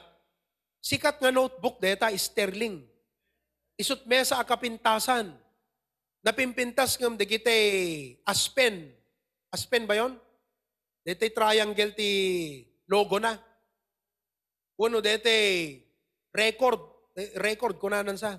[0.80, 2.80] sikat nga notebook deta sterling.
[3.76, 5.36] Isut mesa akapintasan.
[6.24, 7.60] Napimpintas ngam digite
[8.24, 8.88] aspen.
[9.52, 10.16] Aspen ba yon?
[11.08, 12.12] Dete triangle ti
[12.92, 13.32] logo na.
[14.76, 15.32] Uno dete
[16.36, 16.84] record.
[17.16, 18.36] eh, Record ko na sa.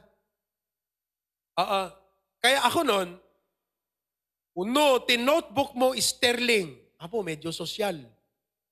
[1.56, 1.88] Ah,
[2.38, 3.08] Kaya ako nun,
[4.54, 6.76] uno, tin-notebook mo sterling.
[7.00, 7.98] Apo, medyo sosyal.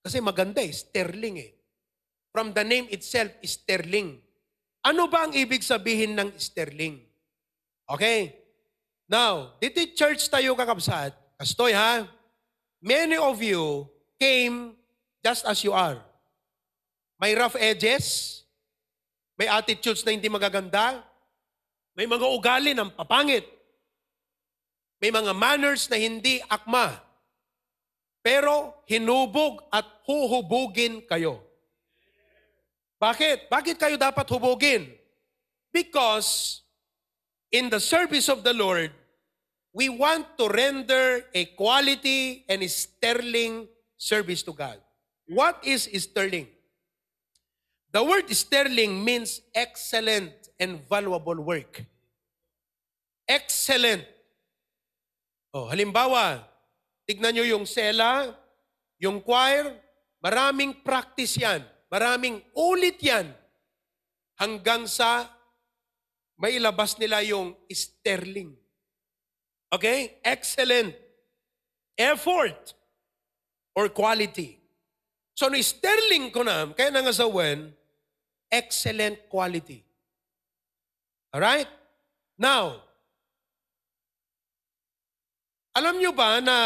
[0.04, 1.50] Kasi maganda eh, sterling eh.
[2.30, 4.20] From the name itself sterling.
[4.86, 7.02] Ano ba ang ibig sabihin ng sterling?
[7.90, 8.38] Okay?
[9.10, 11.10] Now, dito church tayo kakabsat.
[11.38, 12.06] Kastoy ha?
[12.82, 13.88] Many of you
[14.20, 14.76] came
[15.24, 15.98] just as you are.
[17.16, 18.44] May rough edges,
[19.40, 21.00] may attitudes na hindi magaganda,
[21.96, 23.48] may mga ugali ng papangit,
[25.00, 27.00] may mga manners na hindi akma,
[28.20, 31.40] pero hinubog at huhubugin kayo.
[33.00, 33.48] Bakit?
[33.48, 34.92] Bakit kayo dapat hubugin?
[35.72, 36.60] Because
[37.52, 38.92] in the service of the Lord,
[39.76, 43.68] we want to render a quality and sterling
[44.00, 44.80] service to God.
[45.28, 46.48] What is sterling?
[47.92, 51.84] The word sterling means excellent and valuable work.
[53.28, 54.00] Excellent.
[55.52, 56.40] Oh, halimbawa,
[57.04, 58.32] tignan nyo yung sela,
[58.96, 59.76] yung choir,
[60.24, 61.60] maraming practice yan.
[61.92, 63.28] Maraming ulit yan.
[64.40, 65.28] Hanggang sa
[66.40, 68.56] mailabas nila yung sterling.
[69.72, 70.18] Okay?
[70.22, 70.94] Excellent.
[71.96, 72.74] Effort
[73.74, 74.60] or quality.
[75.36, 77.72] So, no sterling ko na, kaya nangasawan,
[78.48, 79.84] excellent quality.
[81.34, 81.68] Alright?
[82.40, 82.80] Now,
[85.76, 86.58] alam nyo ba na,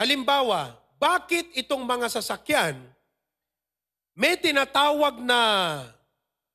[0.00, 2.80] halimbawa, bakit itong mga sasakyan
[4.20, 5.40] may tinatawag na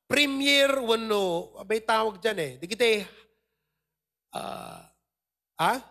[0.06, 2.52] premier wano, may tawag dyan eh.
[2.60, 3.02] Di kita eh,
[4.34, 4.75] ah,
[5.58, 5.82] ah?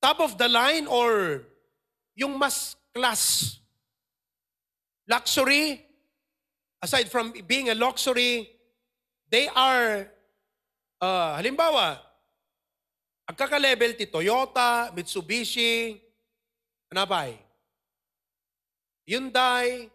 [0.00, 1.42] Top of the line or
[2.16, 3.58] yung mas class?
[5.06, 5.82] Luxury,
[6.82, 8.48] aside from being a luxury,
[9.28, 10.06] they are,
[11.02, 11.98] uh, halimbawa,
[13.30, 16.02] Ang kaka-level ti Toyota, Mitsubishi,
[16.90, 17.38] ano eh?
[19.06, 19.86] Hyundai,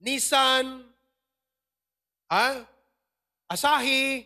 [0.00, 0.80] Nissan,
[2.32, 2.64] ah,
[3.44, 4.24] Asahi,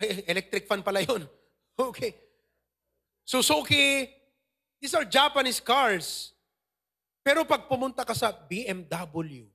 [0.00, 1.24] eh, electric fan pala yun.
[1.80, 2.12] Okay.
[3.24, 4.04] Suzuki,
[4.76, 6.36] these are Japanese cars.
[7.24, 9.48] Pero pag pumunta ka sa BMW,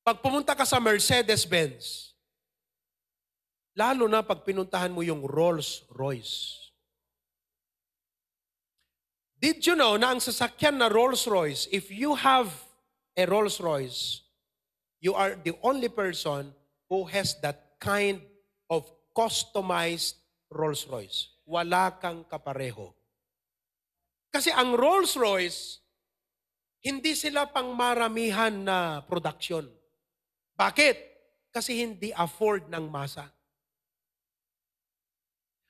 [0.00, 2.16] pag pumunta ka sa Mercedes-Benz,
[3.76, 6.72] lalo na pag pinuntahan mo yung Rolls-Royce.
[9.36, 12.48] Did you know na ang sasakyan na Rolls-Royce, if you have
[13.20, 14.24] a Rolls-Royce,
[15.00, 18.22] you are the only person who has that kind
[18.70, 20.18] of customized
[20.50, 21.42] Rolls-Royce.
[21.46, 22.94] Wala kang kapareho.
[24.30, 25.80] Kasi ang Rolls-Royce,
[26.86, 29.66] hindi sila pang maramihan na production.
[30.54, 30.96] Bakit?
[31.50, 33.26] Kasi hindi afford ng masa.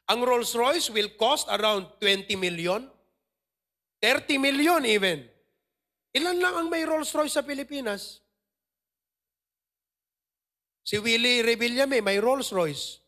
[0.06, 2.86] Ang Rolls-Royce will cost around 20 million,
[4.02, 5.26] 30 million even.
[6.14, 8.25] Ilan lang ang may Rolls-Royce sa Pilipinas?
[10.86, 13.02] Si Willie Revillame, may Rolls Royce.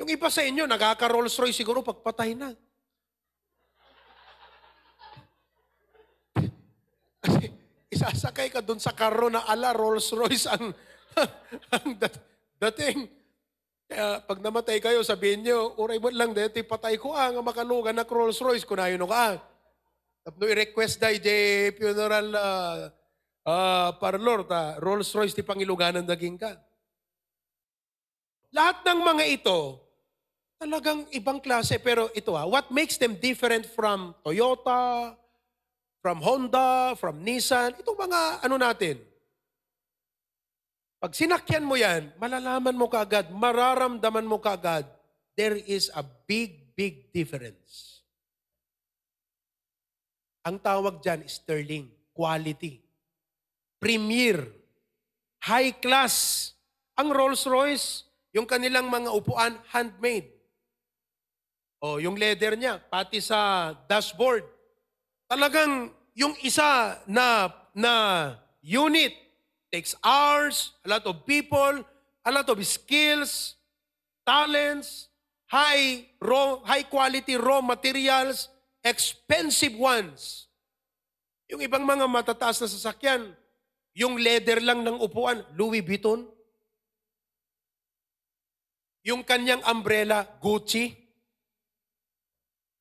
[0.00, 2.56] Yung iba sa inyo, nagkaka-Rolls Royce siguro pagpatay na.
[7.92, 10.72] Isasakay ka dun sa karo na ala Rolls Royce ang,
[11.76, 12.24] ang dat-
[12.56, 13.04] dating.
[13.84, 18.08] Kaya pag namatay kayo, sabihin nyo, uray mo lang, dito patay ko ah, makalugan na
[18.08, 19.36] Rolls Royce, kunayon ka.
[20.24, 22.88] Tapno i-request di funeral uh,
[23.44, 26.67] uh, parlor, ta, Rolls Royce, ti pangiluganan daging ka.
[28.52, 29.76] Lahat ng mga ito,
[30.56, 31.76] talagang ibang klase.
[31.78, 35.14] Pero ito ah, what makes them different from Toyota,
[36.00, 38.96] from Honda, from Nissan, itong mga ano natin.
[40.98, 44.82] Pag sinakyan mo yan, malalaman mo kaagad, mararamdaman mo kaagad,
[45.38, 48.02] there is a big, big difference.
[50.42, 52.82] Ang tawag dyan, sterling, quality,
[53.78, 54.42] premier,
[55.44, 56.50] high class.
[56.98, 60.28] Ang Rolls-Royce, yung kanilang mga upuan, handmade.
[61.78, 64.42] O, yung leather niya, pati sa dashboard.
[65.30, 67.94] Talagang yung isa na, na
[68.58, 69.14] unit
[69.70, 71.84] takes hours, a lot of people,
[72.24, 73.54] a lot of skills,
[74.24, 75.08] talents,
[75.48, 78.48] high raw, high quality raw materials,
[78.84, 80.48] expensive ones.
[81.48, 83.32] Yung ibang mga matataas na sasakyan,
[83.96, 86.28] yung leather lang ng upuan, Louis Vuitton,
[89.08, 90.92] yung kanyang umbrella, Gucci.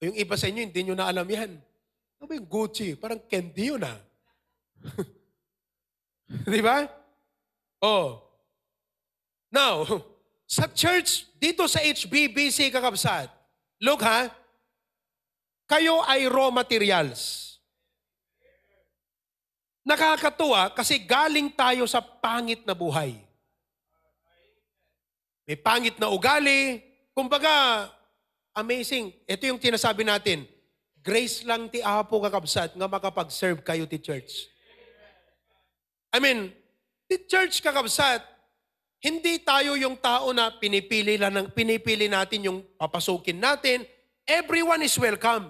[0.03, 1.55] Yung iba sa inyo, hindi nyo na alam yan.
[2.19, 2.99] Ano yung Gucci?
[2.99, 3.95] Parang candy yun ah.
[6.51, 6.83] Di ba?
[7.79, 8.19] Oh.
[9.47, 9.87] Now,
[10.59, 13.31] sa church, dito sa HBBC Kakabsat,
[13.79, 14.27] look ha,
[15.67, 17.55] kayo ay raw materials.
[19.87, 23.26] Nakakatuwa kasi galing tayo sa pangit na buhay.
[25.47, 26.83] May pangit na ugali.
[27.15, 27.87] Kumbaga,
[28.51, 29.15] amazing.
[29.23, 30.43] Ito yung tinasabi natin.
[30.99, 34.51] Grace lang ti apo kakabsat nga makapag-serve kayo ti church.
[36.11, 36.51] I mean,
[37.07, 38.19] ti church kakabsat,
[38.99, 43.87] hindi tayo yung tao na pinipili, lang, pinipili natin yung papasukin natin.
[44.27, 45.47] Everyone is welcome.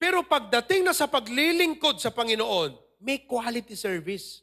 [0.00, 2.72] Pero pagdating na sa paglilingkod sa Panginoon,
[3.04, 4.40] may quality service.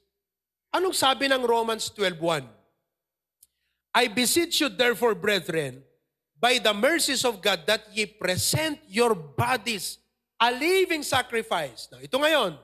[0.69, 2.58] Anong sabi ng Romans 12.1?
[3.93, 5.83] I beseech you therefore, brethren,
[6.39, 9.97] by the mercies of God, that ye present your bodies
[10.39, 11.91] a living sacrifice.
[11.91, 12.55] Now, ito ngayon,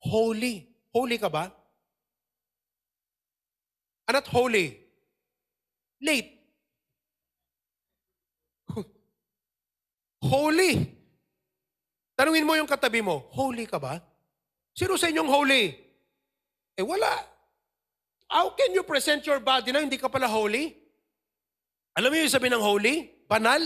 [0.00, 0.64] holy.
[0.96, 1.52] Holy ka ba?
[4.08, 4.80] Ah, not holy.
[6.00, 6.40] Late.
[10.24, 10.88] holy.
[12.16, 14.00] Tanungin mo yung katabi mo, holy ka ba?
[14.72, 15.76] Sino sa inyong holy?
[16.76, 17.35] Eh wala.
[18.26, 20.74] How can you present your body na hindi ka pala holy?
[21.96, 23.24] Alam mo yung sabi ng holy?
[23.30, 23.62] Banal.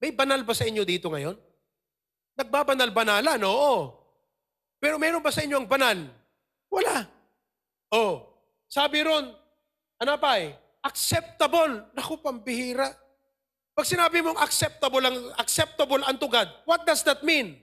[0.00, 1.36] May banal ba sa inyo dito ngayon?
[2.36, 3.96] Nagbabanal-banalan, oo.
[4.76, 5.96] Pero meron ba sa inyo ang banal?
[6.68, 7.08] Wala.
[7.92, 8.28] Oh,
[8.68, 9.32] sabi ron,
[10.02, 10.52] ano pa eh?
[10.84, 11.86] Acceptable.
[11.96, 12.92] Naku, pambihira.
[13.76, 17.60] Pag sinabi mong acceptable ang acceptable unto God, what does that mean?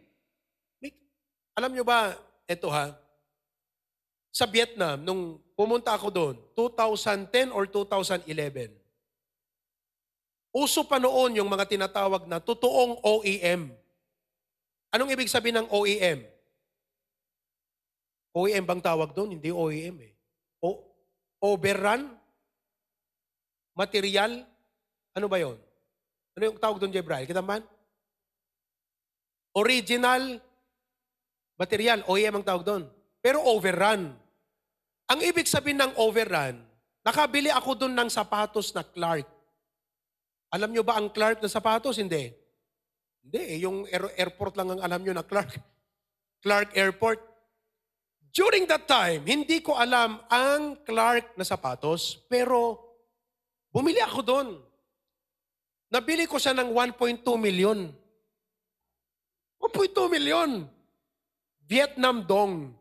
[1.58, 2.18] Alam nyo ba,
[2.50, 2.94] ito ha,
[4.34, 8.74] sa Vietnam, nung pumunta ako doon, 2010 or 2011,
[10.54, 13.74] uso pa noon yung mga tinatawag na totoong OEM.
[14.94, 16.26] Anong ibig sabihin ng OEM?
[18.34, 19.38] OEM bang tawag doon?
[19.38, 20.14] Hindi OEM eh.
[20.62, 20.78] O,
[21.42, 22.24] overrun?
[23.74, 24.46] material,
[25.14, 25.58] ano ba yon?
[26.34, 27.30] Ano yung tawag doon, Jebrail?
[27.30, 27.62] Kita man?
[29.54, 30.42] Original
[31.58, 32.84] material, OEM ang tawag doon.
[33.22, 34.18] Pero overrun.
[35.12, 36.64] Ang ibig sabihin ng overrun,
[37.04, 39.28] nakabili ako doon ng sapatos na Clark.
[40.54, 42.00] Alam nyo ba ang Clark na sapatos?
[42.00, 42.32] Hindi.
[43.24, 45.60] Hindi, eh, yung air- airport lang ang alam nyo na Clark.
[46.44, 47.20] Clark Airport.
[48.34, 52.82] During that time, hindi ko alam ang Clark na sapatos, pero
[53.70, 54.50] bumili ako doon.
[55.94, 57.94] Nabili ko siya ng 1.2 million.
[59.62, 60.66] 1.2 million.
[61.70, 62.74] Vietnam dong.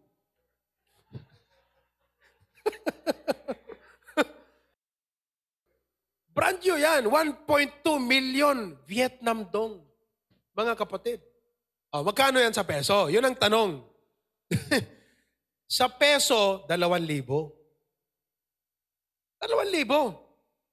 [6.37, 7.05] Brand new yan.
[7.07, 9.85] 1.2 million Vietnam dong.
[10.57, 11.21] Mga kapatid.
[11.93, 13.13] Oh, magkano yan sa peso?
[13.13, 13.85] Yun ang tanong.
[15.77, 17.53] sa peso, dalawang libo.
[19.37, 20.01] Dalawang libo.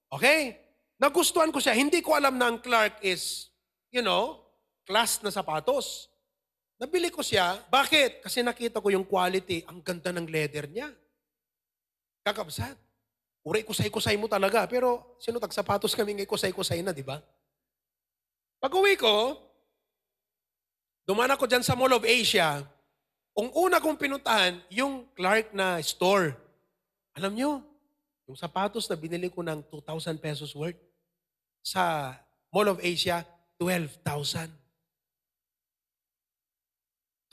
[0.08, 0.56] Okay?
[0.96, 1.76] Nagustuhan ko siya.
[1.76, 3.52] Hindi ko alam na ang Clark is,
[3.92, 4.40] you know,
[4.88, 6.08] class na sapatos.
[6.80, 7.60] Nabili ko siya.
[7.68, 8.24] Bakit?
[8.24, 9.68] Kasi nakita ko yung quality.
[9.68, 10.88] Ang ganda ng leather niya.
[12.30, 12.78] Kakabsat.
[13.42, 14.70] Uri, kusay-kusay mo talaga.
[14.70, 17.18] Pero sino tag sapatos kami ngay kusay-kusay na, di ba?
[18.62, 19.34] Pag uwi ko,
[21.10, 22.62] dumaan ako dyan sa Mall of Asia.
[23.34, 26.38] Ang una kong pinuntahan, yung Clark na store.
[27.18, 27.52] Alam nyo,
[28.30, 30.78] yung sapatos na binili ko ng 2,000 pesos worth
[31.66, 32.14] sa
[32.54, 33.26] Mall of Asia,
[33.58, 34.54] 12,000.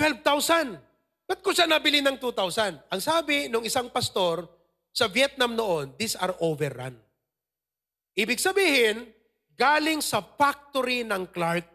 [0.00, 0.80] 12,000.
[1.26, 2.86] Ba't ko siya nabili ng 2,000?
[2.86, 4.55] Ang sabi nung isang pastor
[4.96, 6.96] sa Vietnam noon, these are overrun.
[8.16, 9.04] Ibig sabihin,
[9.52, 11.68] galing sa factory ng Clark.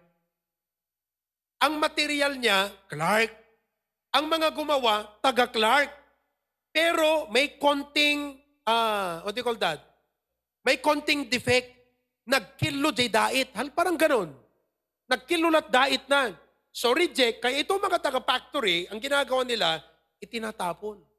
[1.62, 3.30] Ang material niya, Clark.
[4.18, 5.94] Ang mga gumawa, taga Clark.
[6.74, 9.86] Pero may konting, ah, what do you call that?
[10.66, 11.78] May konting defect.
[12.26, 13.54] Nagkilo jay dait.
[13.54, 14.34] Hal, parang ganun.
[15.06, 16.34] Nagkilulat dait na.
[16.74, 19.84] So reject, kaya itong mga taga-factory, ang ginagawa nila,
[20.18, 21.11] itinatapon.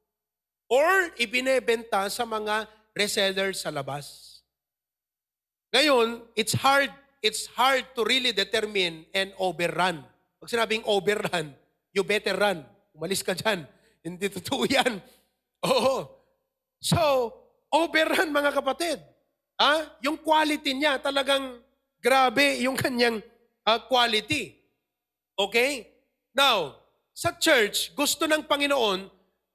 [0.71, 4.39] Or ibinebenta sa mga resellers sa labas.
[5.73, 10.05] Ngayon, it's hard, it's hard to really determine and overrun.
[10.37, 11.55] Pag sinabing overrun,
[11.89, 12.61] you better run.
[12.93, 13.65] Umalis ka dyan.
[14.05, 15.01] Hindi totoo yan.
[15.69, 16.05] Oo.
[16.77, 16.99] So,
[17.73, 19.01] overrun mga kapatid.
[19.57, 21.57] Ah, yung quality niya talagang
[22.03, 23.23] grabe yung kanyang
[23.65, 24.59] ah, quality.
[25.33, 25.89] Okay?
[26.35, 26.77] Now,
[27.13, 29.09] sa church, gusto ng Panginoon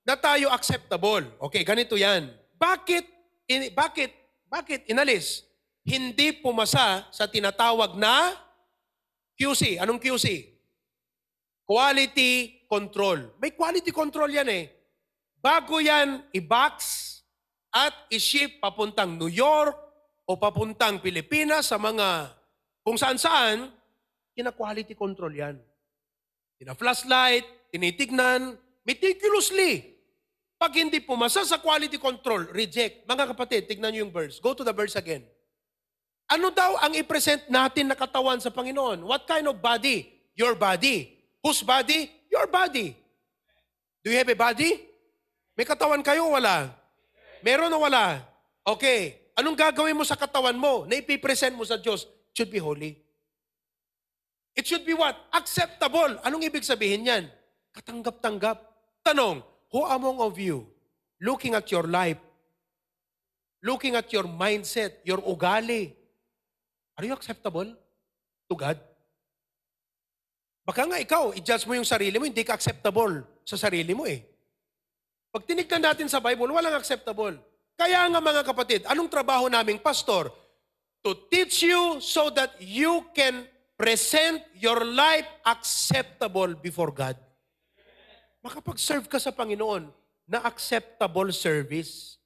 [0.08, 1.28] na tayo acceptable.
[1.36, 2.32] Okay, ganito yan.
[2.56, 3.04] Bakit,
[3.44, 4.08] in, bakit,
[4.48, 5.44] bakit inalis?
[5.84, 8.32] Hindi pumasa sa tinatawag na
[9.36, 9.76] QC.
[9.76, 10.48] Anong QC?
[11.68, 13.36] Quality control.
[13.36, 14.72] May quality control yan eh.
[15.44, 17.04] Bago yan i-box
[17.68, 19.76] at i-ship papuntang New York
[20.24, 22.32] o papuntang Pilipinas sa mga
[22.80, 23.68] kung saan-saan,
[24.32, 25.60] kina-quality control yan.
[26.56, 28.56] Kina-flashlight, tinitignan,
[28.88, 29.97] meticulously.
[30.58, 33.06] Pag hindi pumasa sa quality control, reject.
[33.06, 34.42] Mga kapatid, tignan niyo yung verse.
[34.42, 35.22] Go to the verse again.
[36.26, 39.06] Ano daw ang i-present natin na katawan sa Panginoon?
[39.06, 40.10] What kind of body?
[40.34, 41.14] Your body.
[41.46, 42.10] Whose body?
[42.26, 42.92] Your body.
[44.02, 44.82] Do you have a body?
[45.54, 46.74] May katawan kayo o wala?
[47.40, 48.18] Meron o wala?
[48.66, 49.30] Okay.
[49.38, 52.04] Anong gagawin mo sa katawan mo na ipipresent mo sa Diyos?
[52.04, 52.98] It should be holy.
[54.58, 55.14] It should be what?
[55.30, 56.18] Acceptable.
[56.26, 57.24] Anong ibig sabihin yan?
[57.70, 58.58] Katanggap-tanggap.
[59.06, 59.38] Tanong,
[59.72, 60.66] who among of you,
[61.20, 62.18] looking at your life,
[63.62, 65.92] looking at your mindset, your ugali,
[66.96, 67.68] are you acceptable
[68.48, 68.78] to God?
[70.68, 74.20] Baka nga ikaw, i-judge mo yung sarili mo, hindi ka acceptable sa sarili mo eh.
[75.32, 77.36] Pag tinignan natin sa Bible, walang acceptable.
[77.78, 80.28] Kaya nga mga kapatid, anong trabaho naming pastor?
[81.06, 83.46] To teach you so that you can
[83.78, 87.14] present your life acceptable before God.
[88.48, 89.92] Makapag-serve ka sa Panginoon
[90.24, 92.16] na acceptable service.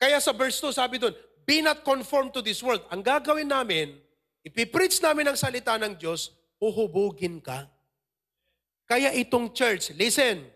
[0.00, 1.12] Kaya sa verse 2, sabi doon,
[1.44, 2.80] Be not conformed to this world.
[2.88, 4.00] Ang gagawin namin,
[4.40, 7.68] ipipreach namin ang salita ng Diyos, uhubugin ka.
[8.88, 10.48] Kaya itong church, listen,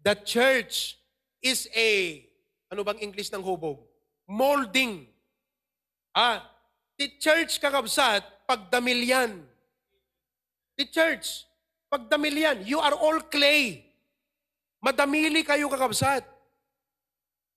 [0.00, 0.96] the church
[1.44, 2.24] is a,
[2.72, 3.84] ano bang English ng hubog?
[4.24, 5.04] Molding.
[6.16, 6.48] Ah,
[6.96, 9.44] the church kakabsat, pagdamil yan.
[10.80, 11.44] The church,
[11.94, 12.58] pagdamil yan.
[12.66, 13.86] You are all clay.
[14.82, 16.26] Madamili kayo kakabsat.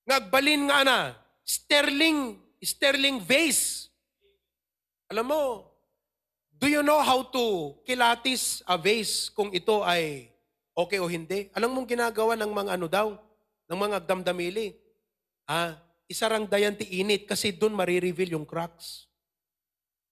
[0.06, 1.00] Ngagbalin nga na,
[1.42, 3.90] sterling, sterling vase.
[5.10, 5.44] Alam mo,
[6.54, 10.30] do you know how to kilatis a vase kung ito ay
[10.78, 11.50] okay o hindi?
[11.58, 13.08] Alam mong ginagawa ng mga ano daw,
[13.68, 14.78] ng mga damdamili?
[15.50, 15.76] Ah,
[16.06, 19.10] isarang dayan ti init kasi doon marireveal yung cracks.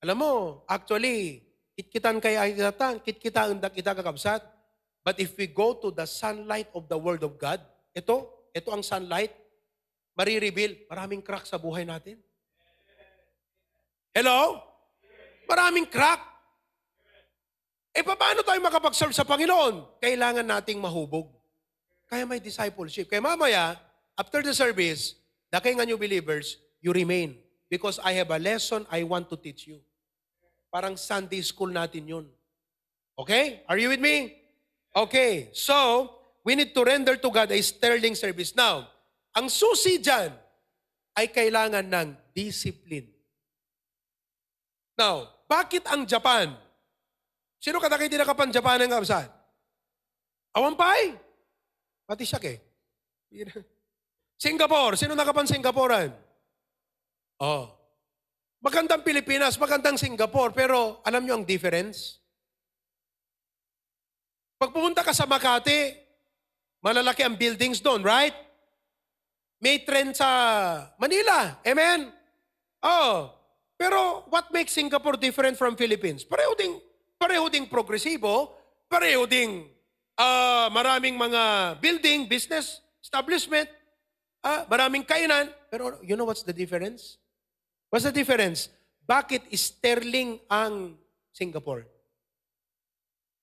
[0.04, 0.34] Alam mo,
[0.68, 1.45] actually,
[1.76, 4.42] kitkitan kaya kitatan, kitkita undak kita kakabsat.
[5.06, 7.62] But if we go to the sunlight of the Word of God,
[7.94, 9.36] ito, ito ang sunlight,
[10.18, 12.18] marireveal, maraming crack sa buhay natin.
[14.16, 14.64] Hello?
[15.46, 16.24] Maraming crack.
[17.96, 20.00] Eh, paano tayo makapag-serve sa Panginoon?
[20.00, 21.32] Kailangan nating mahubog.
[22.10, 23.12] Kaya may discipleship.
[23.12, 23.80] Kaya mamaya,
[24.16, 25.16] after the service,
[25.52, 27.40] dakay nga new believers, you remain.
[27.68, 29.80] Because I have a lesson I want to teach you.
[30.76, 32.28] Parang Sunday school natin yun.
[33.16, 33.64] Okay?
[33.72, 34.36] Are you with me?
[34.92, 35.48] Okay.
[35.56, 36.12] So,
[36.44, 38.52] we need to render to God a sterling service.
[38.52, 38.84] Now,
[39.32, 40.36] ang susi dyan
[41.16, 43.08] ay kailangan ng discipline.
[45.00, 46.52] Now, bakit ang Japan?
[47.64, 49.32] Sino kadakay tinakapan Japan ng kapsat?
[50.60, 51.16] Awampay?
[52.04, 52.60] Pati siya ke.
[54.44, 55.00] Singapore.
[55.00, 56.12] Sino nakapan Singaporean?
[57.40, 57.75] Oh.
[58.64, 62.20] Magandang Pilipinas, magandang Singapore, pero alam nyo ang difference?
[64.56, 65.92] Pag pumunta ka sa Makati,
[66.80, 68.34] malalaki ang buildings doon, right?
[69.60, 70.30] May trend sa
[70.96, 71.60] Manila.
[71.68, 72.12] Amen?
[72.80, 73.34] Oh.
[73.76, 76.24] Pero what makes Singapore different from Philippines?
[76.24, 76.80] Pareho ding,
[77.20, 78.56] pareho ding progresibo,
[78.88, 79.68] pareho ding
[80.16, 83.68] ah, maraming mga building, business, establishment,
[84.40, 85.52] ah, maraming kainan.
[85.68, 87.20] Pero you know what's the difference?
[87.96, 88.68] What's the difference?
[89.08, 91.00] Bakit sterling ang
[91.32, 91.88] Singapore?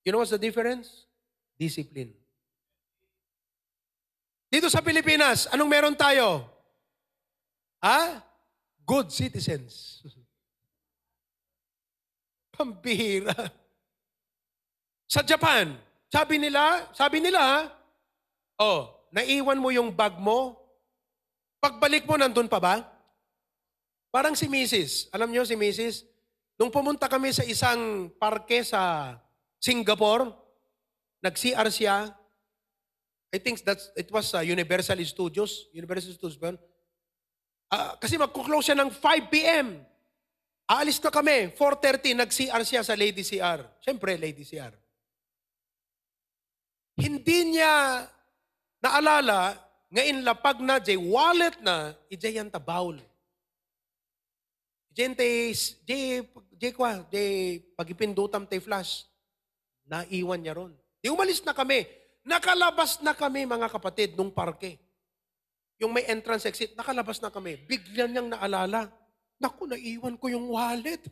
[0.04, 1.08] You know what's the difference?
[1.56, 2.12] Discipline.
[4.52, 6.44] Dito sa Pilipinas, anong meron tayo?
[7.80, 8.20] Ha?
[8.84, 10.04] Good citizens.
[12.52, 13.32] Pambihira.
[15.08, 15.80] Sa Japan,
[16.12, 17.72] sabi nila, sabi nila,
[18.60, 20.60] oh, naiwan mo yung bag mo,
[21.56, 22.91] pagbalik mo, nandun pa ba?
[24.12, 25.08] Parang si Mrs.
[25.08, 26.04] Alam niyo si Mrs.
[26.60, 29.16] Nung pumunta kami sa isang parke sa
[29.56, 30.28] Singapore,
[31.24, 32.12] nag-CR siya.
[33.32, 35.72] I think that's, it was uh, Universal Studios.
[35.72, 36.52] Universal Studios ba?
[37.72, 39.80] Ah, kasi magkuklose siya ng 5 p.m.
[40.68, 41.56] Aalis na kami.
[41.56, 43.64] 4.30, nag-CR siya sa Lady CR.
[43.80, 44.76] Siyempre, Lady CR.
[47.00, 48.04] Hindi niya
[48.84, 49.56] naalala,
[49.88, 53.00] ngayon lapag na, jay wallet na, ijay yan tabawl.
[54.92, 55.24] Jente,
[55.88, 56.20] jay,
[56.60, 59.08] jay kwa, jay, pagipindutam tay flash,
[59.88, 60.72] naiwan niya ron.
[61.00, 61.88] Di umalis na kami.
[62.22, 64.78] Nakalabas na kami, mga kapatid, nung parke.
[65.82, 67.58] Yung may entrance exit, nakalabas na kami.
[67.66, 68.86] Bigla niyang naalala,
[69.42, 71.02] naku, naiwan ko yung wallet.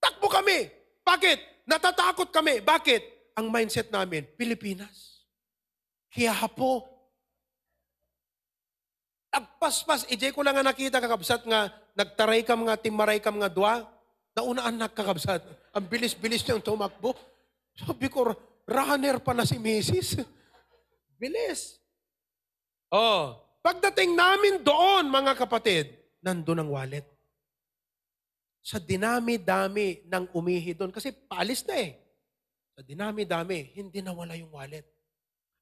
[0.00, 0.72] Takbo kami.
[1.04, 1.68] Bakit?
[1.68, 2.64] Natatakot kami.
[2.64, 3.02] Bakit?
[3.36, 5.26] Ang mindset namin, Pilipinas.
[6.08, 6.93] Kiyapo.
[9.34, 13.82] Agpaspas, ijay ko lang nga nakita kakabsat nga, nagtaray kam nga, timaray kam nga dua,
[14.30, 15.42] naunaan nakakabsat.
[15.74, 17.18] Ang bilis-bilis niyang tumakbo.
[17.74, 18.30] Sabi ko,
[18.62, 20.22] runner pa na si Mrs.
[21.18, 21.82] Bilis.
[22.94, 25.90] Oh, pagdating namin doon, mga kapatid,
[26.22, 27.02] nandun ang wallet.
[28.62, 31.98] Sa dinami-dami ng umihi doon, kasi paalis na eh.
[32.78, 34.86] Sa dinami-dami, hindi nawala yung wallet.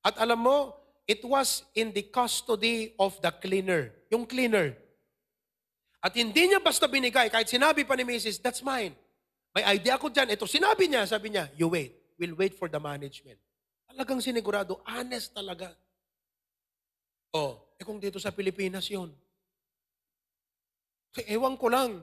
[0.05, 0.77] At alam mo,
[1.13, 3.93] it was in the custody of the cleaner.
[4.09, 4.73] Yung cleaner.
[6.01, 8.97] At hindi niya basta binigay, kahit sinabi pa ni Mrs., that's mine.
[9.53, 10.33] May idea ako dyan.
[10.33, 11.93] Ito, sinabi niya, sabi niya, you wait.
[12.17, 13.37] We'll wait for the management.
[13.85, 15.77] Talagang sinigurado, honest talaga.
[17.37, 18.89] Oh, eh kung dito sa Pilipinas.
[18.89, 18.97] Eh,
[21.37, 22.01] ewan ko lang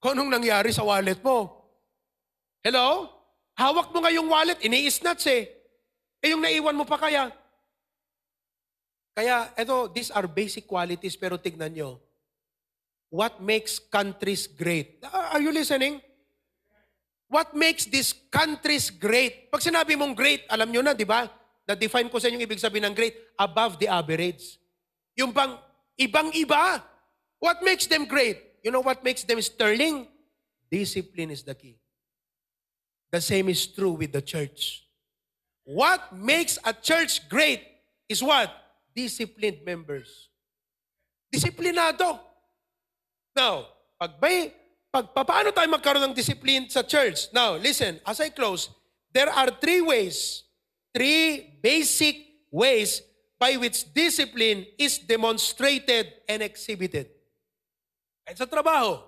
[0.00, 1.68] kung nangyari sa wallet mo.
[2.64, 3.12] Hello?
[3.54, 5.44] Hawak mo nga yung wallet, ini-snatch eh.
[6.18, 7.30] Eh yung naiwan mo pa kaya?
[9.18, 11.98] Kaya, eto, these are basic qualities, pero tignan nyo.
[13.10, 15.02] What makes countries great?
[15.10, 15.98] Are you listening?
[17.26, 19.50] What makes these countries great?
[19.50, 21.26] Pag sinabi mong great, alam nyo na, di ba?
[21.66, 24.54] Na-define ko sa inyo ibig sabihin ng great, above the average.
[25.18, 25.58] Yung bang
[25.98, 26.78] ibang-iba.
[27.42, 28.62] What makes them great?
[28.62, 30.06] You know what makes them sterling?
[30.70, 31.74] Discipline is the key.
[33.10, 34.86] The same is true with the church.
[35.66, 37.66] What makes a church great
[38.06, 38.67] is what?
[38.98, 40.26] Disciplined members.
[41.30, 42.18] Disiplinado.
[43.30, 44.50] Now, pag may,
[44.90, 47.30] pag, paano tayo magkaroon ng discipline sa church?
[47.30, 48.66] Now, listen, as I close,
[49.14, 50.42] there are three ways,
[50.90, 53.06] three basic ways
[53.38, 57.06] by which discipline is demonstrated and exhibited.
[58.26, 58.98] Kahit sa trabaho.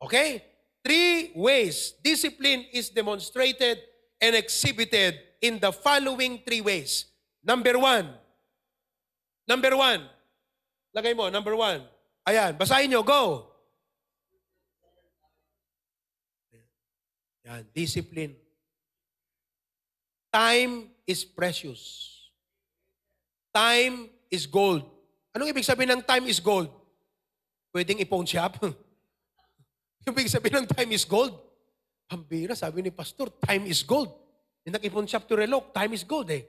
[0.00, 0.40] Okay?
[0.80, 3.76] Three ways discipline is demonstrated
[4.24, 7.12] and exhibited in the following three ways.
[7.44, 8.27] Number one.
[9.48, 10.04] Number one.
[10.92, 11.80] Lagay mo, number one.
[12.28, 13.48] Ayan, basahin nyo, go.
[17.48, 18.36] Yan, discipline.
[20.28, 22.12] Time is precious.
[23.48, 24.84] Time is gold.
[25.32, 26.68] Anong ibig sabihin ng time is gold?
[27.72, 28.60] Pwedeng i-pawn shop?
[30.04, 31.32] Yung ibig sabihin ng time is gold?
[32.04, 34.12] Pambira, sabi ni Pastor, time is gold.
[34.68, 36.44] Yung nag-ipon shop to relok, time is gold eh.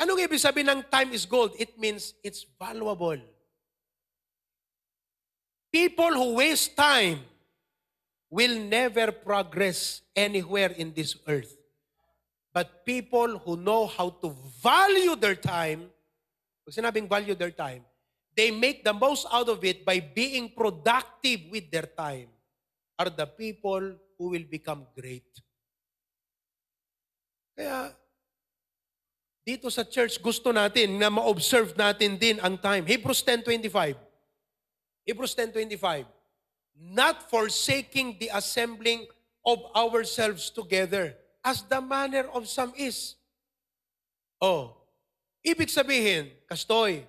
[0.00, 1.52] Anong ibig sabihin ng time is gold?
[1.60, 3.20] It means it's valuable.
[5.68, 7.20] People who waste time
[8.32, 11.52] will never progress anywhere in this earth.
[12.50, 14.32] But people who know how to
[14.64, 15.92] value their time,
[16.64, 17.84] pag sinabing value their time,
[18.34, 22.32] they make the most out of it by being productive with their time,
[22.98, 25.28] are the people who will become great.
[27.54, 27.92] Kaya,
[29.40, 32.84] dito sa church, gusto natin na ma-observe natin din ang time.
[32.84, 33.96] Hebrews 10.25.
[35.08, 36.04] Hebrews 10.25.
[36.76, 39.08] Not forsaking the assembling
[39.44, 43.16] of ourselves together, as the manner of some is.
[44.40, 44.76] Oh,
[45.40, 47.04] ibig sabihin, kastoy,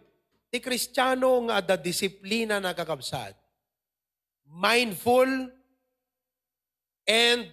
[0.51, 3.35] ti kristyano nga da disiplina na kakabsat.
[4.47, 5.47] Mindful
[7.07, 7.47] and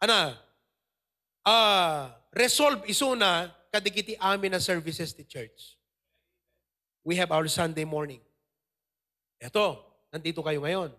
[0.00, 0.36] ana
[1.44, 5.78] ah resolve isuna kadigiti amin na services ti church.
[7.06, 8.20] We have our Sunday morning.
[9.40, 9.80] Eto,
[10.12, 10.92] nandito kayo ngayon.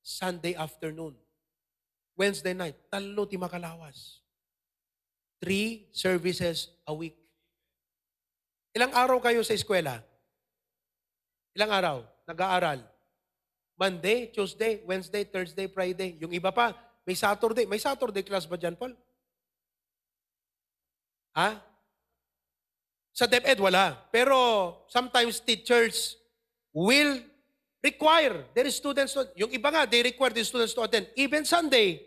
[0.00, 1.12] Sunday afternoon.
[2.16, 4.24] Wednesday night, talo ti makalawas.
[5.42, 7.18] Three services a week.
[8.72, 10.00] Ilang araw kayo sa eskwela?
[11.52, 11.96] Ilang araw?
[12.24, 12.80] Nag-aaral?
[13.76, 16.16] Monday, Tuesday, Wednesday, Thursday, Friday.
[16.16, 16.72] Yung iba pa,
[17.04, 17.68] may Saturday.
[17.68, 18.96] May Saturday class ba dyan, Paul?
[21.36, 21.60] Ha?
[23.16, 23.96] Sa DepEd, wala.
[24.12, 24.36] Pero
[24.92, 26.20] sometimes teachers
[26.68, 27.16] will
[27.80, 32.04] require their students to, yung iba nga, they require their students to attend, even Sunday.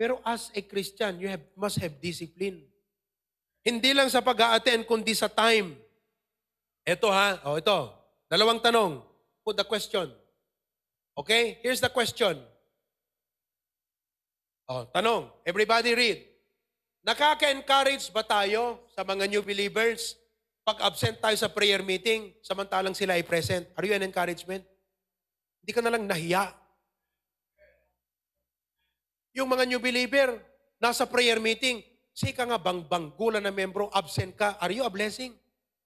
[0.00, 2.64] Pero as a Christian, you have, must have discipline.
[3.60, 5.76] Hindi lang sa pag attend kundi sa time.
[6.88, 7.92] Ito ha, oh, ito,
[8.32, 9.04] dalawang tanong.
[9.44, 10.08] Put the question.
[11.12, 11.60] Okay?
[11.60, 12.40] Here's the question.
[14.72, 15.28] Oh, tanong.
[15.44, 16.31] Everybody read.
[17.02, 20.14] Nakaka-encourage ba tayo sa mga new believers
[20.62, 23.66] pag absent tayo sa prayer meeting, samantalang sila ay present?
[23.74, 24.62] Are you an encouragement?
[25.58, 26.54] Hindi ka na lang nahiya.
[29.34, 30.38] Yung mga new believer,
[30.78, 31.82] nasa prayer meeting,
[32.14, 35.34] si ka nga bang banggulan na membro, absent ka, are you a blessing?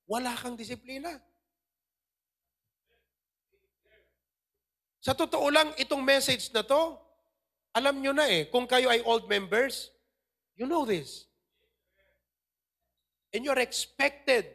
[0.05, 1.17] Wala kang disiplina.
[5.01, 7.01] Sa totoo lang, itong message na to,
[7.73, 9.96] alam nyo na eh, kung kayo ay old members,
[10.57, 11.29] you know this.
[13.33, 14.49] And you're expected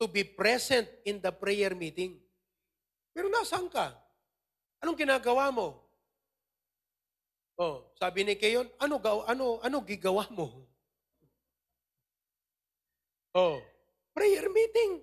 [0.00, 2.16] to be present in the prayer meeting.
[3.12, 3.92] Pero nasaan ka?
[4.80, 5.80] Anong ginagawa mo?
[7.56, 10.68] Oh, sabi ni Keyon, ano gaw ano ano gigawa mo?
[13.32, 13.60] Oh,
[14.12, 15.00] prayer meeting.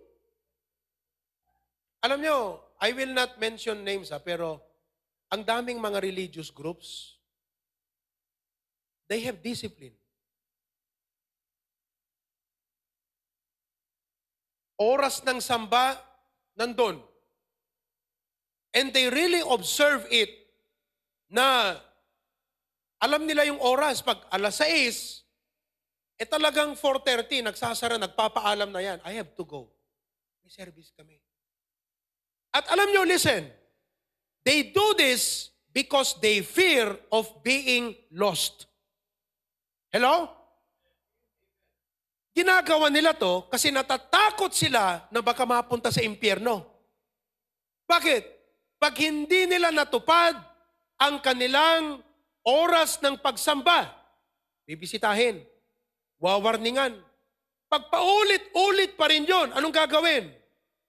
[2.06, 2.38] Alam nyo,
[2.78, 4.62] I will not mention names ha, pero
[5.34, 7.18] ang daming mga religious groups,
[9.10, 9.98] they have discipline.
[14.84, 15.96] Oras ng samba,
[16.60, 17.00] nandun.
[18.76, 20.28] And they really observe it
[21.32, 21.80] na
[23.00, 24.04] alam nila yung oras.
[24.04, 25.24] Pag alas 6,
[26.20, 29.00] eh talagang 4.30, nagsasara, nagpapaalam na yan.
[29.08, 29.72] I have to go.
[30.44, 31.20] May service kami.
[32.54, 33.50] At alam nyo, listen,
[34.44, 38.68] they do this because they fear of being lost.
[39.90, 40.43] Hello?
[42.34, 46.66] Ginagawa nila to kasi natatakot sila na baka mapunta sa impyerno.
[47.86, 48.26] Bakit?
[48.82, 50.34] Pag hindi nila natupad
[50.98, 52.02] ang kanilang
[52.42, 53.88] oras ng pagsamba,
[54.66, 55.46] bibisitahin,
[56.18, 56.98] wawarningan.
[57.70, 60.30] Pag paulit-ulit pa rin yon, anong gagawin?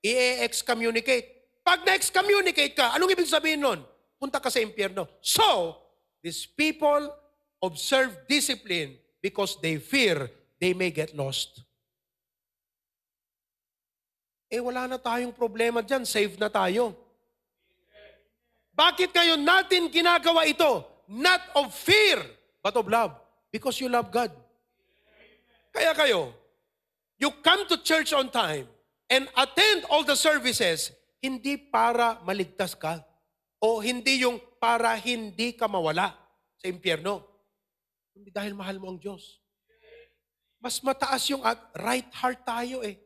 [0.05, 1.29] I-excommunicate.
[1.65, 3.81] Pag na-excommunicate ka, anong ibig sabihin nun?
[4.21, 5.09] Punta ka sa impyerno.
[5.25, 5.77] So,
[6.21, 7.09] these people
[7.61, 10.29] observe discipline because they fear
[10.65, 11.61] they may get lost.
[14.49, 16.09] Eh wala na tayong problema dyan.
[16.09, 16.97] Save na tayo.
[18.73, 20.89] Bakit ngayon natin ginagawa ito?
[21.05, 22.17] Not of fear,
[22.65, 23.13] but of love.
[23.53, 24.33] Because you love God.
[25.69, 26.33] Kaya kayo,
[27.21, 28.65] you come to church on time
[29.13, 33.05] and attend all the services, hindi para maligtas ka
[33.61, 36.17] o hindi yung para hindi ka mawala
[36.57, 37.21] sa impyerno.
[38.17, 39.44] Hindi dahil mahal mo ang Diyos.
[40.65, 41.45] Mas mataas yung
[41.77, 42.97] right heart tayo eh.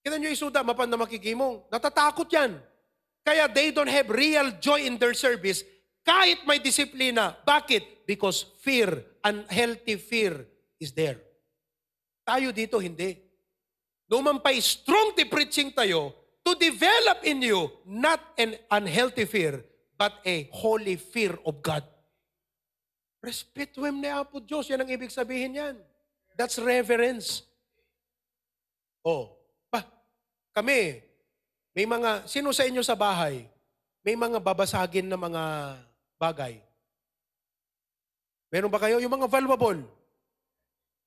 [0.00, 1.68] Kita nyo isuda, mapan na makikimong.
[1.68, 2.56] Natatakot yan.
[3.20, 5.60] Kaya they don't have real joy in their service
[6.00, 7.36] kahit may disiplina.
[7.44, 8.08] Bakit?
[8.08, 10.48] Because fear, unhealthy fear
[10.80, 11.20] is there.
[12.24, 13.20] Tayo dito hindi.
[14.08, 19.60] Numan pa strong the preaching tayo to develop in you not an unhealthy fear,
[20.00, 21.84] but a holy fear of God.
[23.20, 24.68] Respetuem ni Apo Diyos.
[24.68, 25.76] Yan ang ibig sabihin yan.
[26.34, 27.46] That's reverence.
[29.06, 29.38] Oh,
[29.70, 29.86] pa,
[30.50, 30.98] kami,
[31.74, 33.46] may mga, sino sa inyo sa bahay,
[34.02, 35.42] may mga babasagin na mga
[36.18, 36.58] bagay.
[38.50, 38.98] Meron ba kayo?
[38.98, 39.82] Yung mga valuable.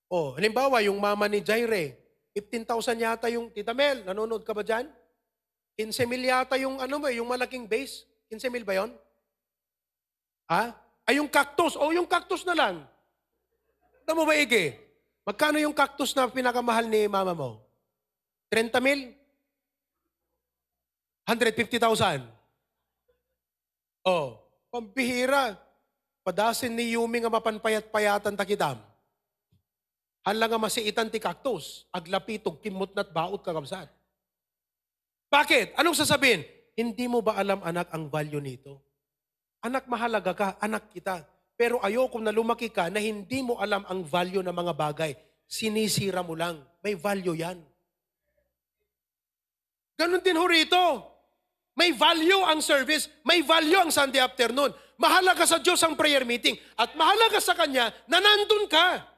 [0.08, 2.00] Oh, halimbawa, yung mama ni Jaire,
[2.32, 4.88] 15,000 yata yung, Tita Mel, nanonood ka ba dyan?
[5.76, 8.08] 15 mil yata yung, ano ba, yung malaking base.
[8.32, 8.92] 15 mil ba yon?
[10.48, 10.74] Ha?
[11.06, 11.76] Ay, yung cactus.
[11.76, 12.76] Oh, yung cactus na lang.
[14.08, 14.87] Ano mo ba, Ige?
[15.28, 17.60] Magkano yung cactus na pinakamahal ni mama mo?
[18.48, 19.12] 30 mil?
[21.28, 22.24] 150,000?
[24.08, 24.40] Oh,
[24.72, 25.60] pambihira.
[26.24, 28.80] Padasin ni Yumi nga mapanpayat-payatan takidam.
[30.24, 33.92] Hala nga masiitan ti cactus, aglapitog kimot na't baot kakabsat.
[35.28, 35.76] Bakit?
[35.76, 36.48] Anong sasabihin?
[36.72, 38.80] Hindi mo ba alam anak ang value nito?
[39.60, 41.28] Anak mahalaga ka, anak kita.
[41.58, 45.12] Pero ayoko na lumaki ka na hindi mo alam ang value ng mga bagay.
[45.50, 46.62] Sinisira mo lang.
[46.86, 47.58] May value yan.
[49.98, 50.78] Ganon din ho rito.
[51.74, 53.10] May value ang service.
[53.26, 54.70] May value ang Sunday afternoon.
[55.02, 56.54] Mahalaga sa Diyos ang prayer meeting.
[56.78, 59.18] At mahalaga sa Kanya na nandun ka.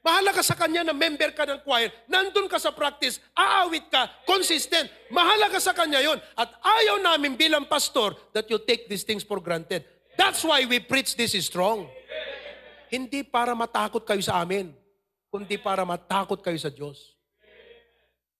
[0.00, 1.92] Mahalaga sa Kanya na member ka ng choir.
[2.08, 3.20] Nandun ka sa practice.
[3.36, 4.08] Aawit ka.
[4.24, 4.88] Consistent.
[5.12, 6.16] Mahalaga sa Kanya yon.
[6.32, 9.84] At ayaw namin bilang pastor that you take these things for granted.
[10.18, 11.90] That's why we preach this is strong.
[12.90, 14.74] Hindi para matakot kayo sa amin,
[15.30, 17.14] kundi para matakot kayo sa Diyos.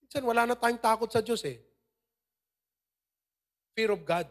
[0.03, 1.63] Minsan wala na tayong takot sa Diyos eh.
[3.71, 4.27] Fear of God.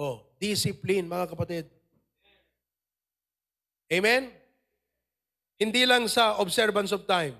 [0.00, 1.68] Oh, discipline, mga kapatid.
[3.92, 4.32] Amen?
[5.60, 7.36] Hindi lang sa observance of time.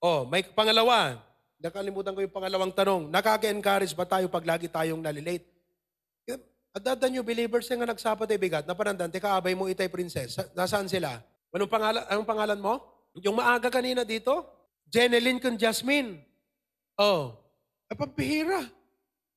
[0.00, 1.20] Oh, may pangalawa.
[1.60, 3.12] Nakalimutan ko yung pangalawang tanong.
[3.12, 5.53] Nakaka-encourage ba tayo pag lagi tayong nalilate?
[6.74, 8.66] Adada nyo, believers nga nagsapat ay bigat.
[8.66, 10.34] Napanandan, teka, abay mo itay princess.
[10.34, 11.22] Sa- Nasaan sila?
[11.54, 12.82] Anong pangalan, anong pangalan mo?
[13.22, 14.42] Yung maaga kanina dito?
[14.90, 16.18] Jeneline con Jasmine.
[16.98, 17.38] Oh.
[17.86, 18.66] Ay, pampihira.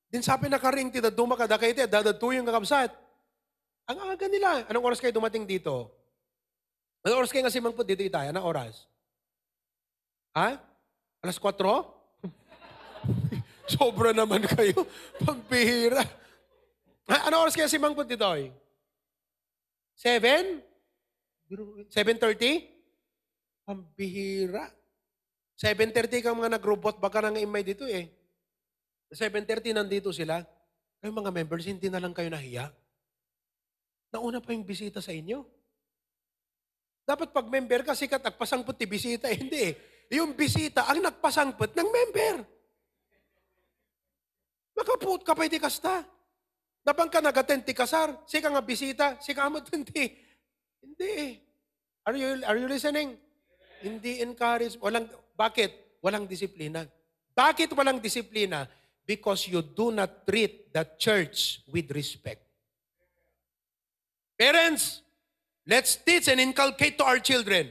[0.10, 2.90] Din sabi na karing tita duma ka da kayo dadadu yung kakabsat.
[3.86, 4.66] Ang aga nila.
[4.66, 5.94] Anong oras kayo dumating dito?
[7.06, 8.34] Anong oras kayo nga simang po dito itaya?
[8.34, 8.90] Anong oras?
[10.34, 10.58] Ha?
[11.22, 11.54] Alas 4?
[13.78, 14.90] Sobra naman kayo.
[15.22, 16.02] Pampihira.
[17.08, 18.28] Anong oras kayo simang po dito?
[18.28, 18.52] Oy?
[19.96, 20.60] 7?
[21.88, 22.68] 7.30?
[23.64, 24.68] Pampihira.
[25.56, 28.12] 7.30 kang mga nag-robot, baka nang imay dito eh.
[29.16, 30.44] 7.30 nandito sila.
[31.00, 32.68] Kayo mga members, hindi na lang kayo nahiya.
[34.12, 35.48] Nauna pa yung bisita sa inyo.
[37.08, 39.32] Dapat pag member ka, sikat nagpasangpot ti bisita.
[39.32, 39.74] Eh, hindi eh.
[40.12, 42.36] Yung bisita ang nagpasangpot ng member.
[44.76, 46.04] Makapuot ka pa iti kasta.
[46.88, 48.16] Napang ka nagaten ti kasar.
[48.24, 49.20] Sika nga bisita.
[49.20, 50.08] Sika mo tinti.
[50.80, 51.32] Hindi eh.
[52.08, 53.20] Are you, are you listening?
[53.84, 54.80] Hindi encourage.
[54.80, 56.00] Walang, bakit?
[56.00, 56.88] Walang disiplina.
[57.36, 58.64] Bakit walang disiplina?
[59.04, 62.48] Because you do not treat the church with respect.
[64.40, 65.04] Parents,
[65.68, 67.68] let's teach and inculcate to our children.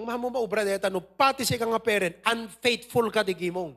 [0.00, 3.76] Ang maha mo maubra deta, no pati si ka nga parent, unfaithful ka di gimong.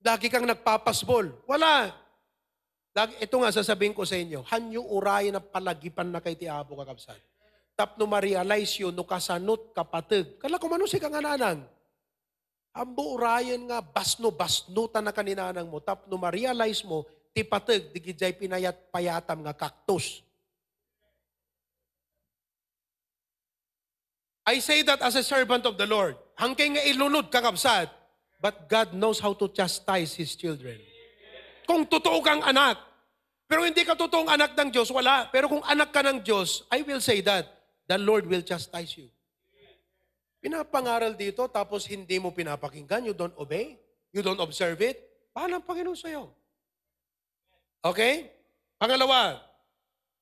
[0.00, 1.44] Lagi kang nagpapasbol.
[1.44, 1.92] Wala.
[2.96, 6.74] Lagi, ito nga sasabihin ko sa inyo, hanyo urayan na palagipan na kay ti Apo
[6.74, 7.20] kakabsan.
[7.78, 10.40] Tapno ma-realize yun, no kasanot kapatid.
[10.42, 11.62] Kala ko mano si kang ananang.
[12.74, 15.78] Ambo urayan nga, basno, basnutan na kaninanang mo.
[15.78, 20.24] Tapno ma-realize mo, ti patid, di gijay pinayat payatam nga cactus.
[24.50, 26.18] I say that as a servant of the Lord.
[26.34, 27.99] Hangkay nga ilunod kakabsat,
[28.40, 30.80] but God knows how to chastise His children.
[31.68, 32.80] Kung totoo kang anak,
[33.50, 35.26] pero hindi ka totoong anak ng Diyos, wala.
[35.34, 37.50] Pero kung anak ka ng Diyos, I will say that,
[37.90, 39.10] the Lord will chastise you.
[40.38, 43.74] Pinapangaral dito, tapos hindi mo pinapakinggan, you don't obey,
[44.14, 45.02] you don't observe it,
[45.34, 46.30] paano ang Panginoon sa'yo?
[47.82, 48.30] Okay?
[48.78, 49.42] Pangalawa,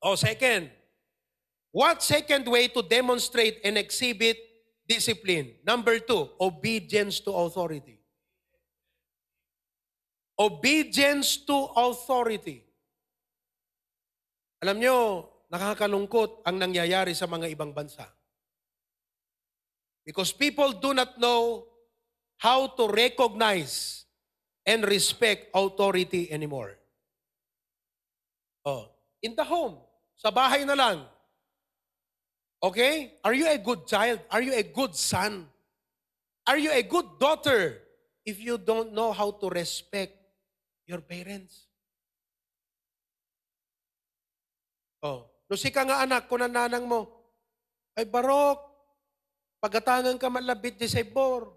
[0.01, 0.67] o second,
[1.69, 4.41] what second way to demonstrate and exhibit
[4.89, 5.53] discipline?
[5.61, 7.98] Number two, obedience to authority.
[10.39, 12.63] Obedience to authority.
[14.63, 14.97] Alam nyo,
[15.51, 18.07] nakakalungkot ang nangyayari sa mga ibang bansa.
[20.07, 21.67] Because people do not know
[22.39, 24.07] how to recognize
[24.63, 26.79] and respect authority anymore.
[28.63, 29.79] Oh, in the home,
[30.15, 31.07] sa bahay na lang.
[32.63, 33.15] Okay?
[33.23, 34.19] Are you a good child?
[34.31, 35.47] Are you a good son?
[36.47, 37.79] Are you a good daughter
[38.25, 40.18] if you don't know how to respect
[40.89, 41.69] your parents?
[45.05, 47.07] Oh, lusi ka nga anak, kunan nanang mo.
[47.93, 48.57] Ay barok,
[49.61, 51.53] pagatangan ka malabit di sabor.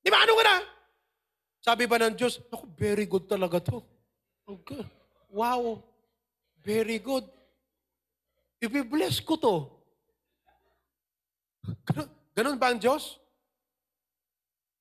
[0.00, 0.56] Di ba ano ka na?
[1.66, 3.82] Sabi ba ng Diyos, ako, very good talaga to.
[4.46, 4.86] Okay.
[5.34, 5.82] Wow.
[6.62, 7.26] Very good.
[8.62, 9.56] Ibi-bless ko to.
[11.90, 13.18] Ganun, ganun ba ang Diyos?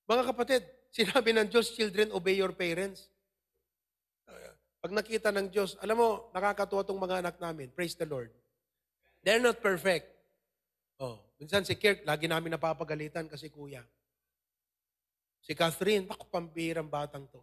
[0.05, 0.61] Mga kapatid,
[0.93, 3.09] sinabi ng Diyos, children, obey your parents.
[4.85, 7.73] Pag nakita ng Diyos, alam mo, nakakatuwa tong mga anak namin.
[7.73, 8.29] Praise the Lord.
[9.25, 10.05] They're not perfect.
[11.01, 13.81] Oh, minsan si Kirk, lagi namin napapagalitan kasi kuya.
[15.41, 17.41] Si Catherine, ako pambirang batang to.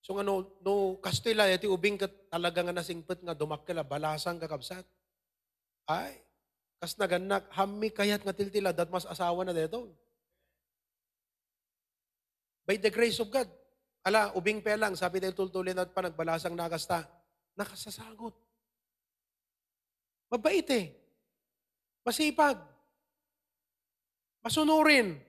[0.00, 4.88] So nga no, no kastila, iti ubing ka talaga nga nasingpet nga dumakila, balasang kakabsat.
[5.84, 6.16] Ay,
[6.80, 9.92] kas naganak, hami kayat nga tiltila, dat mas asawa na deto.
[12.64, 13.59] By the grace of God,
[14.04, 17.04] ala, ubing pe lang, sabi dahil tultulin at pa nagbalasang nakasta,
[17.56, 18.32] nakasasagot.
[20.30, 20.94] Mabait eh.
[22.06, 22.56] Masipag.
[24.40, 25.20] Masunurin.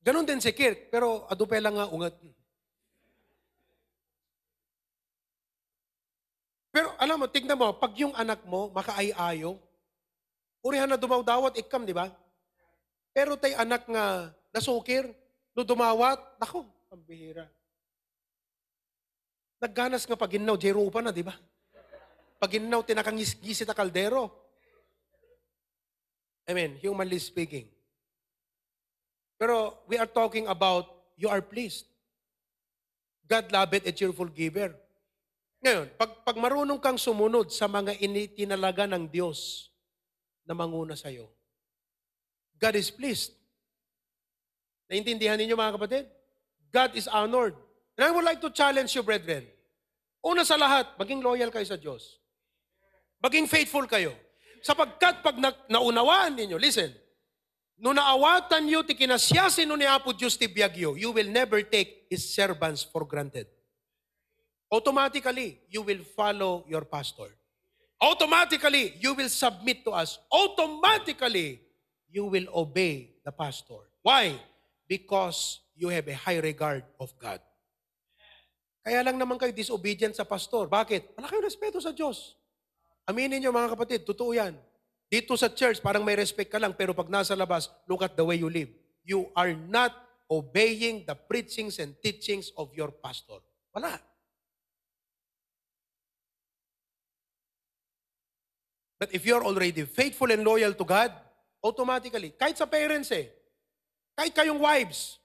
[0.00, 2.14] Ganon din si Kirk, pero adupe lang nga ungat.
[6.70, 9.58] Pero alam mo, tignan mo, pag yung anak mo makaayayo,
[10.62, 12.14] urihan na dumawdawat, ikam, di ba?
[13.10, 15.10] Pero tay anak nga nasukir,
[15.52, 17.46] no dumawat, nako, pambihira.
[19.62, 21.38] Nagganas nga paginaw, jero pa na, di ba?
[22.42, 24.26] Paginaw, tinakangis-gisi ta kaldero.
[26.50, 27.70] Amen, humanly speaking.
[29.38, 31.86] Pero we are talking about you are pleased.
[33.30, 34.74] God loveth a cheerful giver.
[35.62, 39.70] Ngayon, pag, pag marunong kang sumunod sa mga initinalaga ng Diyos
[40.42, 41.30] na manguna sa iyo,
[42.58, 43.36] God is pleased.
[44.90, 46.04] Naintindihan ninyo mga kapatid?
[46.72, 47.54] God is honored.
[47.98, 49.46] And I would like to challenge you, brethren.
[50.24, 52.20] Una sa lahat, maging loyal kayo sa Diyos.
[53.20, 54.16] Maging faithful kayo.
[54.60, 56.92] Sapagkat pag na, naunawaan ninyo, listen,
[57.80, 62.08] no naawatan nyo, ti kinasyasin no ni Apo Diyos ti biyagyo, you will never take
[62.12, 63.48] His servants for granted.
[64.70, 67.32] Automatically, you will follow your pastor.
[68.00, 70.20] Automatically, you will submit to us.
[70.32, 71.60] Automatically,
[72.08, 73.88] you will obey the pastor.
[74.00, 74.38] Why?
[74.88, 77.40] Because you have a high regard of God.
[78.84, 80.68] Kaya lang naman kayo disobedient sa pastor.
[80.68, 81.16] Bakit?
[81.16, 82.36] Wala kayong respeto sa Diyos.
[83.08, 84.52] Aminin niyo mga kapatid, totoo yan.
[85.08, 88.22] Dito sa church, parang may respect ka lang, pero pag nasa labas, look at the
[88.22, 88.68] way you live.
[89.02, 89.96] You are not
[90.28, 93.40] obeying the preachings and teachings of your pastor.
[93.72, 93.98] Wala.
[99.00, 101.10] But if you're already faithful and loyal to God,
[101.64, 103.32] automatically, kahit sa parents eh,
[104.12, 105.19] kahit kayong wives,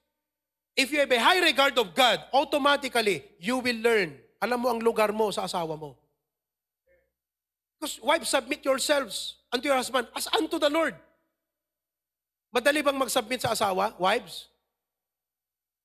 [0.75, 4.19] if you have a high regard of God, automatically, you will learn.
[4.43, 5.95] Alam mo ang lugar mo sa asawa mo.
[7.79, 10.95] Because wives, submit yourselves unto your husband as unto the Lord.
[12.51, 14.47] Madali bang mag-submit sa asawa, wives?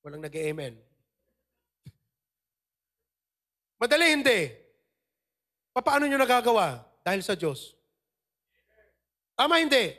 [0.02, 0.78] Walang nag-amen.
[3.80, 4.40] Madali hindi.
[5.74, 6.84] Paano nyo nagagawa?
[7.00, 7.72] Dahil sa Diyos.
[9.34, 9.96] Tama hindi.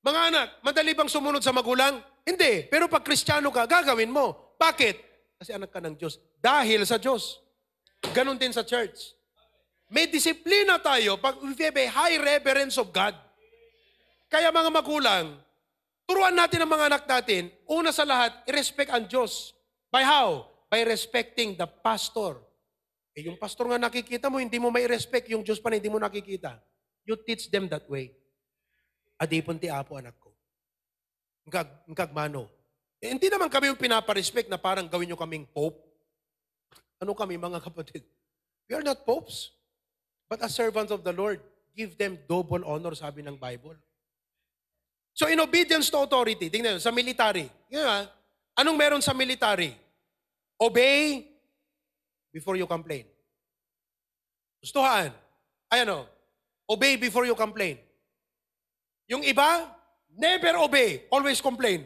[0.00, 2.00] Mga anak, madali bang sumunod sa magulang?
[2.24, 2.64] Hindi.
[2.72, 4.56] Pero pag kristyano ka, gagawin mo.
[4.56, 4.96] Bakit?
[5.36, 6.16] Kasi anak ka ng Diyos.
[6.40, 7.40] Dahil sa Diyos.
[8.12, 9.12] Ganon din sa church.
[9.92, 13.12] May disiplina tayo pag we have a high reverence of God.
[14.30, 15.36] Kaya mga magulang,
[16.06, 19.52] turuan natin ang mga anak natin, una sa lahat, i-respect ang Diyos.
[19.90, 20.46] By how?
[20.70, 22.38] By respecting the pastor.
[23.18, 25.90] Eh, yung pastor nga nakikita mo, hindi mo may respect, yung Diyos pa na hindi
[25.90, 26.62] mo nakikita.
[27.02, 28.14] You teach them that way.
[29.20, 30.32] Adipon ti apo anak ko.
[31.44, 32.48] Ngag, ngagmano.
[33.04, 35.76] Eh, hindi naman kami yung pinaparespect na parang gawin nyo kaming pope.
[36.96, 38.00] Ano kami mga kapatid?
[38.64, 39.52] We are not popes.
[40.24, 41.44] But as servants of the Lord,
[41.76, 43.76] give them double honor, sabi ng Bible.
[45.12, 47.50] So in obedience to authority, tingnan nyo, sa military.
[47.68, 48.08] Yun nga,
[48.56, 49.76] anong meron sa military?
[50.56, 51.28] Obey
[52.32, 53.04] before you complain.
[54.64, 55.12] Gustuhan.
[55.68, 56.08] Ay ano,
[56.64, 57.76] obey before you complain.
[59.10, 59.66] Yung iba,
[60.14, 61.82] never obey, always complain.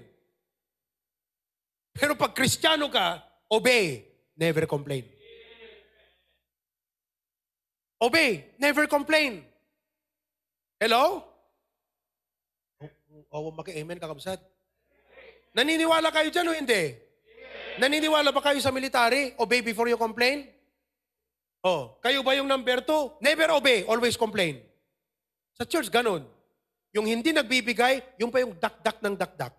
[1.96, 4.04] Pero pag kristyano ka, obey,
[4.36, 5.08] never complain.
[7.96, 9.40] Obey, never complain.
[10.76, 11.24] Hello?
[12.84, 14.42] Oo, oh, oh, maki-amen kakabsat.
[15.56, 16.92] Naniniwala kayo dyan o hindi?
[17.80, 19.32] Naniniwala ba kayo sa military?
[19.40, 20.44] Obey before you complain?
[21.64, 23.16] Oh, kayo ba yung number two?
[23.24, 24.60] Never obey, always complain.
[25.56, 26.33] Sa church, ganun.
[26.94, 29.54] Yung hindi nagbibigay, yung pa yung dakdak ng dakdak.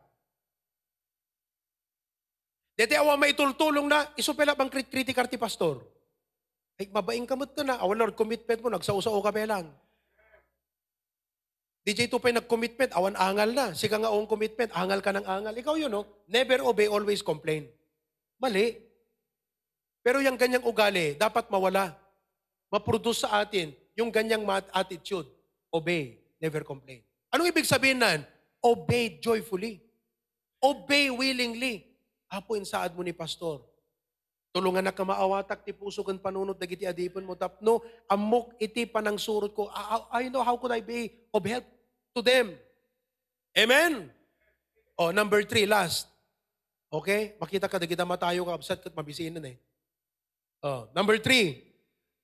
[2.75, 5.83] Dete awa may tultulong na, isupela bang kritikar ti pastor.
[6.75, 7.79] Ay, mabaing kamot ka na.
[7.79, 9.71] Awan Lord, commitment mo, nagsausaw ka lang.
[11.85, 13.65] DJ Tupay nag-commitment, awan angal na.
[13.77, 15.53] Sika nga oong commitment, angal ka ng angal.
[15.53, 16.03] Ikaw yun, no?
[16.25, 17.69] Never obey, always complain.
[18.41, 18.75] Mali.
[20.01, 21.93] Pero yung ganyang ugali, dapat mawala.
[22.73, 25.29] Ma-produce sa atin yung ganyang attitude.
[25.71, 27.05] Obey, never complain.
[27.35, 28.23] Anong ibig sabihin nan?
[28.63, 29.83] Obey joyfully.
[30.63, 31.83] Obey willingly.
[32.31, 33.59] Apo insaad mo ni pastor.
[34.55, 39.19] Tulungan na ka maawatak ti puso kan panunod dagiti adipon mo tapno amok iti panang
[39.19, 39.67] surot ko.
[39.67, 41.67] I, I know how could I be of help
[42.15, 42.55] to them.
[43.51, 44.07] Amen.
[44.95, 46.07] Oh, number three, last.
[46.87, 47.35] Okay?
[47.35, 49.59] Makita ka dagita matayo ka absat kat mabisinan eh.
[50.63, 51.59] Oh, number three.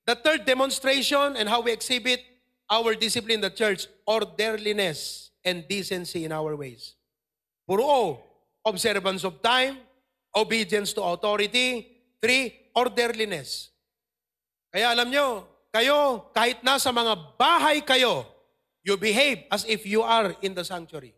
[0.07, 2.24] The third demonstration and how we exhibit
[2.72, 6.96] our discipline in the church, orderliness and decency in our ways.
[7.68, 8.24] Puro
[8.64, 9.84] observance of time,
[10.32, 11.92] obedience to authority.
[12.24, 13.76] Three, orderliness.
[14.72, 15.44] Kaya alam nyo,
[15.74, 18.24] kayo, kahit nasa mga bahay kayo,
[18.88, 21.12] you behave as if you are in the sanctuary.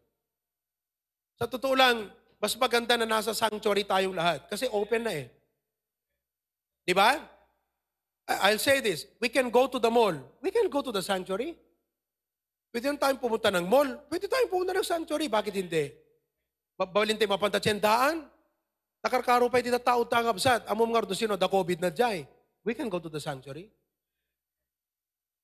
[1.38, 2.10] Sa totoo lang,
[2.42, 4.48] mas maganda na nasa sanctuary tayong lahat.
[4.50, 5.28] Kasi open na eh.
[6.84, 7.20] Di ba?
[8.28, 9.06] I'll say this.
[9.20, 10.16] We can go to the mall.
[10.40, 11.60] We can go to the sanctuary.
[12.72, 14.08] Pwede yung tayong pumunta ng mall.
[14.08, 15.28] Pwede tayong pumunta ng sanctuary.
[15.28, 15.92] Bakit hindi?
[16.80, 17.60] Bawalin tayo mapanta.
[19.04, 20.64] Nakarkaro pa iti tao tangabsat.
[20.72, 22.24] Amom nga do sino, da COVID na jay.
[22.64, 23.68] We can go to the sanctuary.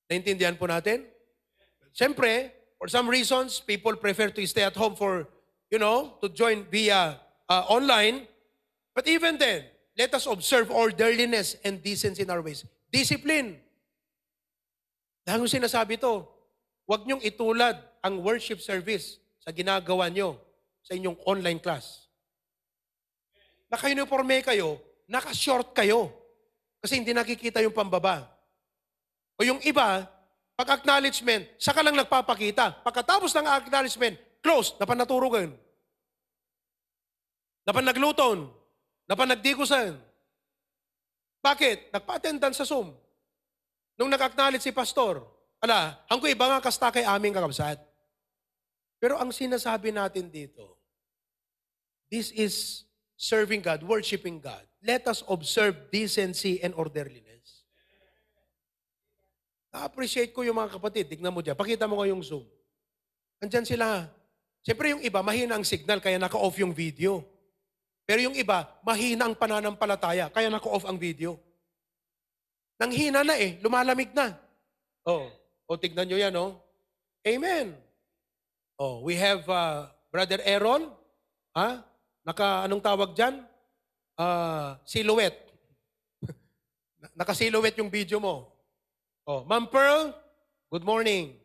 [0.08, 1.04] Naintindihan po natin?
[1.92, 2.50] Siyempre,
[2.80, 5.28] for some reasons, people prefer to stay at home for,
[5.68, 8.26] you know, to join via uh, online.
[8.96, 12.66] But even then, let us observe orderliness and decency in our ways.
[12.90, 13.58] Discipline.
[15.26, 16.26] Dahil yung sinasabi to,
[16.86, 20.40] huwag niyong itulad ang worship service sa ginagawa niyo
[20.82, 22.08] sa inyong online class.
[23.70, 26.10] Naka-uniforme kayo, naka-short kayo.
[26.80, 28.26] Kasi hindi nakikita yung pambaba.
[29.36, 30.08] O yung iba,
[30.58, 32.82] pag-acknowledgement, saka lang nagpapakita.
[32.84, 35.48] Pagkatapos ng acknowledgement, close, napan naturugan.
[37.64, 37.84] Napan
[39.10, 39.18] nagluton.
[39.18, 39.90] Napan nagdikusan.
[41.42, 41.90] Bakit?
[41.90, 42.94] Nagpa-attendance sa Zoom.
[43.98, 45.26] Nung nag-acknowledge si pastor,
[45.60, 47.80] ala, ang ko iba nga kasta kay aming kakabsat.
[49.00, 50.76] Pero ang sinasabi natin dito,
[52.12, 52.84] this is
[53.16, 54.64] serving God, worshiping God.
[54.80, 57.68] Let us observe decency and orderliness.
[59.70, 61.08] Na-appreciate ko yung mga kapatid.
[61.08, 61.56] Tignan mo dyan.
[61.56, 62.44] Pakita mo ko yung Zoom.
[63.40, 64.08] Andyan sila.
[64.60, 67.24] Siyempre yung iba, mahina ang signal, kaya naka-off yung video.
[68.10, 71.38] Pero yung iba, mahina ang pananampalataya, kaya naka-off ang video.
[72.74, 74.34] Nang hina na eh, lumalamig na.
[75.06, 75.30] Oh,
[75.70, 76.58] o tignan nyo yan, oh.
[77.22, 77.78] Amen.
[78.74, 80.90] Oh, we have uh, Brother Aaron.
[81.54, 81.86] Ha?
[82.26, 83.46] Naka, anong tawag dyan?
[84.18, 85.46] Ah, silhouette.
[87.14, 88.50] Naka-silhouette yung video mo.
[89.22, 90.10] Oh, Ma'am Pearl,
[90.66, 91.38] good morning.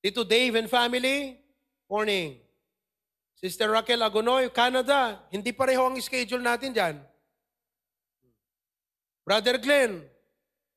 [0.00, 1.36] Tito Dave and family,
[1.92, 2.40] morning.
[3.42, 6.94] Sister Raquel Agonoy, Canada, hindi pareho ang schedule natin dyan.
[9.26, 9.98] Brother Glenn,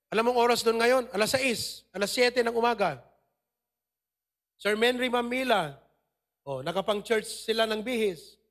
[0.10, 1.06] alam mong oras doon ngayon?
[1.14, 2.98] Alas 6, alas 7 ng umaga.
[4.58, 5.78] Sir Menry Mamila,
[6.42, 8.42] oh, nakapang church sila ng bihis.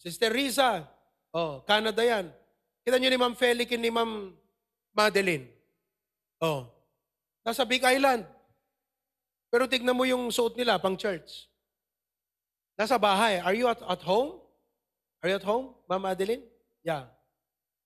[0.00, 0.88] Sister Risa,
[1.36, 2.32] oh, Canada yan.
[2.80, 4.32] Kita nyo ni Ma'am Felic ni Ma'am
[4.96, 5.52] Madeline.
[6.40, 6.64] Oh,
[7.44, 8.24] nasa Big Island.
[9.52, 11.51] Pero tignan mo yung suot nila pang church.
[12.82, 13.38] Nasa bahay.
[13.38, 14.42] Are you at, at home?
[15.22, 16.42] Are you at home, Ma'am Madeline?
[16.82, 17.06] Yeah.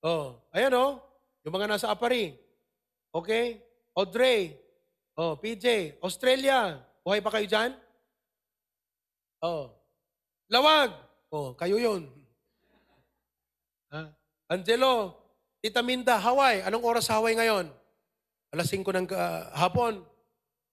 [0.00, 1.04] Oh, ayan oh.
[1.44, 2.32] Yung mga nasa Apari.
[3.12, 3.60] Okay?
[3.92, 4.56] Audrey.
[5.12, 6.00] Oh, PJ.
[6.00, 6.80] Australia.
[7.04, 7.76] Buhay pa kayo dyan?
[9.44, 9.68] Oh.
[10.48, 10.96] Lawag.
[11.28, 12.08] Oh, kayo yun.
[13.92, 14.08] Ha?
[14.48, 15.12] Angelo.
[15.60, 16.64] Tita Minda, Hawaii.
[16.64, 17.68] Anong oras Hawaii ngayon?
[18.48, 20.00] Alas 5 ng ah, hapon.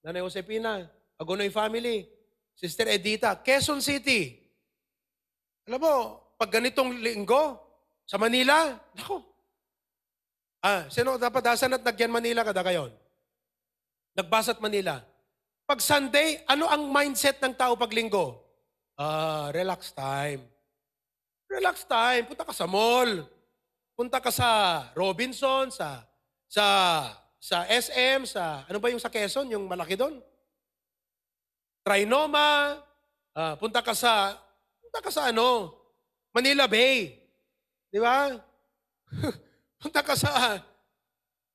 [0.00, 0.88] Nanay Josepina.
[1.20, 2.08] Agonoy family.
[2.54, 3.34] Sister Edita.
[3.42, 4.38] Quezon City.
[5.66, 5.94] Alam mo,
[6.38, 7.58] pag ganitong linggo,
[8.04, 9.24] sa Manila, nako.
[10.64, 12.92] Ah, sino dapat dasan at nagyan Manila kada kayon?
[14.16, 15.04] Nagbasat Manila.
[15.64, 18.40] Pag Sunday, ano ang mindset ng tao pag linggo?
[18.96, 20.44] Ah, relax time.
[21.48, 22.24] Relax time.
[22.28, 23.24] Punta ka sa mall.
[23.96, 24.48] Punta ka sa
[24.92, 26.02] Robinson, sa
[26.50, 26.64] sa
[27.38, 30.18] sa SM, sa ano ba yung sa Quezon, yung malaki doon?
[31.84, 32.80] Trinoma.
[33.36, 34.40] Ah, punta ka sa
[34.80, 35.76] punta ka sa ano?
[36.32, 37.14] Manila Bay.
[37.94, 38.34] Di ba?
[39.78, 40.58] Punta ka sa,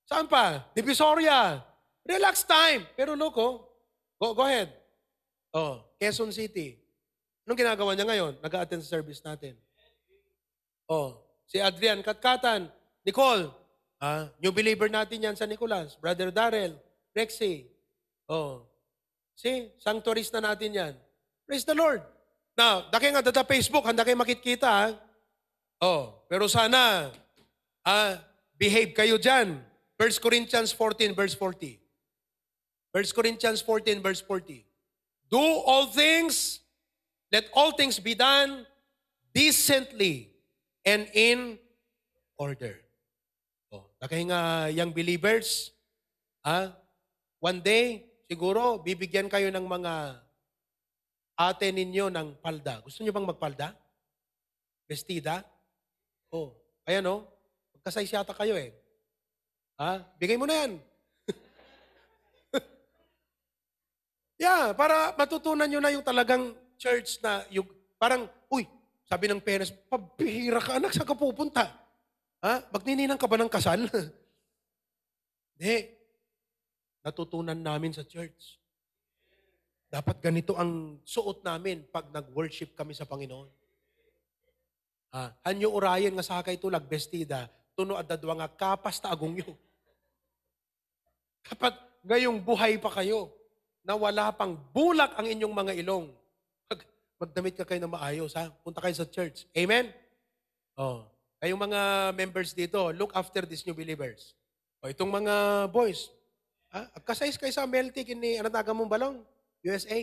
[0.07, 0.63] saan pa?
[0.71, 1.59] Divisoria.
[2.07, 2.87] Relax time.
[2.95, 3.67] Pero look, oh.
[4.15, 4.71] Go, go ahead.
[5.51, 6.77] Oh, Quezon City.
[7.43, 8.33] Anong ginagawa niya ngayon?
[8.39, 9.57] Nag-attend sa service natin.
[10.85, 11.17] Oh,
[11.49, 12.69] si Adrian Katkatan,
[13.01, 13.49] Nicole,
[13.97, 15.97] ah, new believer natin yan sa Nicolas.
[15.97, 16.77] Brother Darrell,
[17.17, 17.65] Rexy.
[18.29, 18.68] Oh,
[19.39, 20.93] see, sanctuaries na natin yan.
[21.47, 22.03] Praise the Lord.
[22.59, 24.67] Now, daki nga data Facebook, handa kayo makitkita.
[24.67, 24.85] Ha?
[25.79, 27.07] Oh, pero sana,
[27.87, 28.19] ah,
[28.59, 29.63] behave kayo dyan.
[29.95, 31.79] 1 Corinthians 14, verse 40.
[32.91, 34.67] 1 Corinthians 14, verse 40.
[35.31, 36.59] Do all things,
[37.31, 38.67] let all things be done
[39.31, 40.35] decently
[40.83, 41.55] and in
[42.35, 42.75] order.
[43.71, 45.71] Oh, dahil nga young believers,
[46.43, 46.75] ah,
[47.39, 50.21] one day, siguro, bibigyan kayo ng mga
[51.33, 52.77] ate ninyo ng palda.
[52.85, 53.73] Gusto niyo bang magpalda?
[54.85, 55.41] Bestida?
[56.29, 56.53] Oh,
[56.85, 57.25] ayan oh.
[57.73, 58.69] Magkasize yata kayo eh.
[59.81, 60.05] Ha?
[60.21, 60.77] Bigay mo na yan.
[64.43, 67.65] yeah, para matutunan nyo na yung talagang church na yung
[67.97, 68.67] parang, uy,
[69.09, 71.65] sabi ng parents, pabihira ka anak, saan ka pupunta?
[72.45, 72.61] Ha?
[72.69, 73.89] Magnininang ka ba ng kasal?
[75.55, 75.98] Hindi.
[77.03, 78.59] Natutunan namin sa church.
[79.89, 83.49] Dapat ganito ang suot namin pag nag-worship kami sa Panginoon.
[85.09, 89.57] Ah, hanyo urayan nga sakay tulag bestida, tuno at dadwa nga kapas ta agong yo.
[91.49, 91.73] Dapat
[92.05, 93.33] ngayong buhay pa kayo,
[93.89, 96.13] na wala pang bulak ang inyong mga ilong.
[96.69, 96.79] Mag,
[97.17, 98.53] magdamit ka kayo na maayos, ha?
[98.61, 99.49] Punta kayo sa church.
[99.57, 99.89] Amen?
[100.77, 101.09] Oh.
[101.41, 101.81] Kayong mga
[102.13, 104.37] members dito, look after these new believers.
[104.83, 106.13] O itong mga boys,
[106.73, 106.89] ha?
[106.97, 109.17] Agkasayos kayo sa melty kini, ano taga mong balong?
[109.65, 109.99] USA.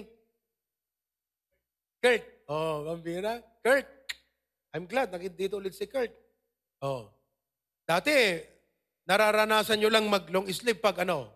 [2.03, 2.25] Kurt.
[2.47, 3.43] Oh, bambira.
[3.64, 3.87] Kurt.
[4.77, 6.12] I'm glad, nakita dito ulit si Kurt.
[6.85, 7.09] Oh.
[7.87, 8.43] Dati,
[9.09, 11.31] nararanasan nyo lang mag-long sleeve pag ano?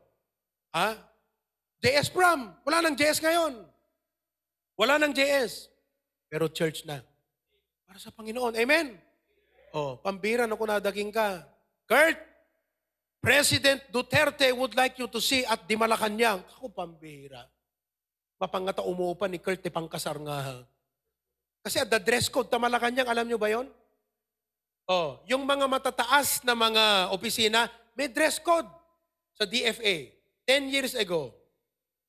[0.77, 0.99] Ha?
[1.81, 2.53] JS prom.
[2.63, 3.65] Wala nang JS ngayon.
[4.77, 5.73] Wala nang JS.
[6.29, 7.01] Pero church na.
[7.89, 8.55] Para sa Panginoon.
[8.55, 8.95] Amen?
[9.75, 11.43] Oh, pambira na kung nadaging ka.
[11.89, 12.19] Kurt,
[13.21, 16.41] President Duterte would like you to see at di Malacanang.
[16.57, 17.45] Ako pambira.
[18.41, 20.65] Mapangata umuupa ni Kurt pangkasar nga.
[21.61, 23.69] Kasi at the dress code ta Malacanang, alam nyo ba yon?
[24.89, 28.67] Oh, yung mga matataas na mga opisina, may dress code
[29.37, 30.17] sa DFA.
[30.49, 31.37] 10 years ago,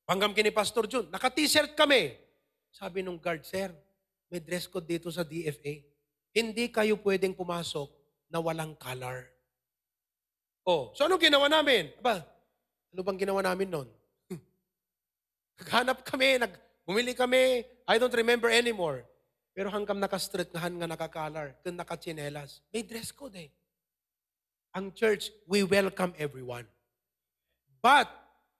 [0.08, 2.16] panggam kini Pastor Jun, naka-t-shirt kami.
[2.72, 3.68] Sabi nung guard, Sir,
[4.32, 5.84] may dress code dito sa DFA.
[6.32, 7.92] Hindi kayo pwedeng pumasok
[8.32, 9.28] na walang color.
[10.62, 11.90] Oh, so anong ginawa namin?
[11.98, 12.22] Aba,
[12.94, 13.88] ano bang ginawa namin noon?
[15.58, 16.54] Naghanap kami, nag,
[16.86, 19.02] bumili kami, I don't remember anymore.
[19.52, 23.50] Pero hanggang naka-street nga nga nakakalar, kung nakachinelas, may dress code eh.
[24.72, 26.64] Ang church, we welcome everyone.
[27.82, 28.08] But,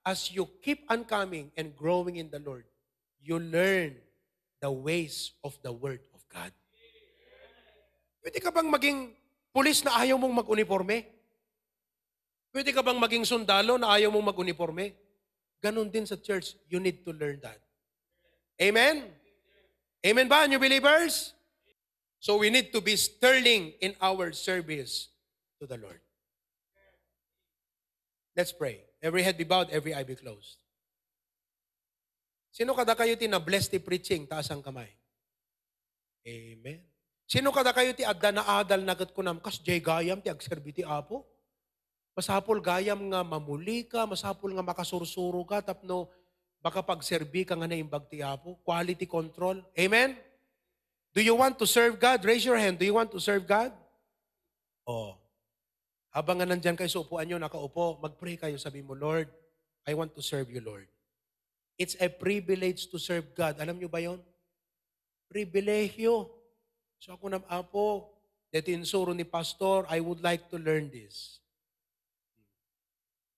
[0.02, 2.66] as you keep on coming and growing in the Lord,
[3.22, 3.94] you learn
[4.58, 6.50] the ways of the Word of God.
[8.22, 9.14] Pwede ka bang maging
[9.54, 11.06] pulis na ayaw mong mag-uniforme?
[12.52, 14.92] Pwede ka bang maging sundalo na ayaw mong mag-uniforme?
[15.64, 17.56] Ganon din sa church, you need to learn that.
[18.60, 19.08] Amen?
[20.04, 21.32] Amen ba, new believers?
[22.20, 25.08] So we need to be sterling in our service
[25.58, 25.98] to the Lord.
[28.36, 28.84] Let's pray.
[29.00, 30.60] Every head be bowed, every eye be closed.
[32.52, 34.28] Sino kada kayo ti na-bless ti preaching?
[34.28, 34.92] Taas ang kamay.
[36.28, 36.84] Amen.
[37.24, 40.76] Sino kada kayo ti adda na adal nagat ko nam kas jay gayam ti agserbi
[40.76, 41.31] ti apo?
[42.12, 46.12] Masapol gayam nga mamuli ka, masapol nga makasursuro ka, tapno
[46.62, 48.60] baka pagserbi ka nga na imbag ti apo.
[48.62, 49.64] Quality control.
[49.74, 50.14] Amen?
[51.12, 52.24] Do you want to serve God?
[52.24, 52.78] Raise your hand.
[52.78, 53.74] Do you want to serve God?
[54.86, 55.18] Oh.
[56.12, 58.56] Habang nga nandyan kayo sa upuan nyo, nakaupo, mag-pray kayo.
[58.60, 59.28] Sabi mo, Lord,
[59.88, 60.86] I want to serve you, Lord.
[61.80, 63.58] It's a privilege to serve God.
[63.58, 64.20] Alam nyo ba yon?
[65.26, 66.30] Pribilehyo.
[67.02, 68.12] So ako nam apo,
[68.52, 71.41] dito insuro ni pastor, I would like to learn this.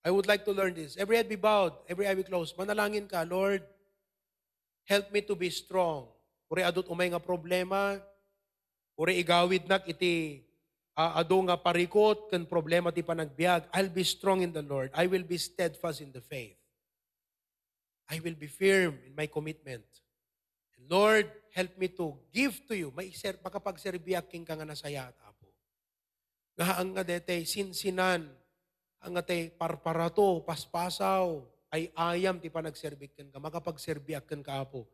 [0.05, 1.01] I would like to learn this.
[1.01, 2.53] Every head be bowed, every eye be closed.
[2.61, 3.65] Manalangin ka, Lord,
[4.85, 6.13] help me to be strong.
[6.53, 7.97] Uri adot umay nga problema,
[9.01, 10.45] uri igawid nak iti
[10.93, 13.65] uh, ado nga parikot kan problema ti panagbiag.
[13.73, 14.93] I'll be strong in the Lord.
[14.93, 16.61] I will be steadfast in the faith.
[18.13, 19.89] I will be firm in my commitment.
[20.77, 22.93] And Lord, help me to give to you.
[22.93, 25.49] May ser, makapagserbiak king ka nga nasaya at apo.
[26.61, 28.29] Nga ang nga dete, sinsinan,
[29.05, 34.89] ang nga te parparato, paspasaw, ay ayam ti panagserbik kan ka, makapagserbiak kan ka apo,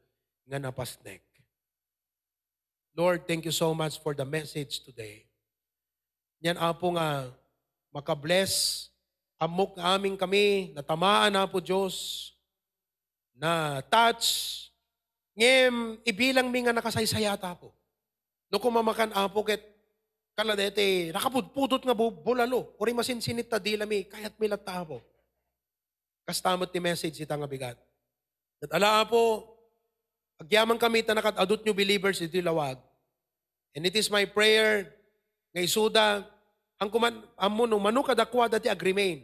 [0.50, 1.22] nga napasnek.
[2.98, 5.30] Lord, thank you so much for the message today.
[6.42, 7.30] Yan apo nga
[7.94, 8.88] makabless
[9.38, 12.28] amok nga aming kami natamaan na po Diyos
[13.36, 14.68] na touch
[15.38, 17.72] ngem ibilang mi nga nakasaysayata po.
[18.50, 19.62] No kumamakan apo ket
[20.40, 25.04] kaladete nakapudpudot nga bu- bulalo ori masinsinit ta dila mi kayat mi latta po.
[26.24, 27.76] Kastamot ti message ita nga bigat.
[28.64, 29.44] At ala po
[30.40, 32.80] agyaman kami ta nakat-adot nyo believers iti lawag.
[33.76, 34.88] And it is my prayer
[35.52, 36.24] nga isuda
[36.80, 39.20] ang kuman amo no manu kadakwa dati agreement.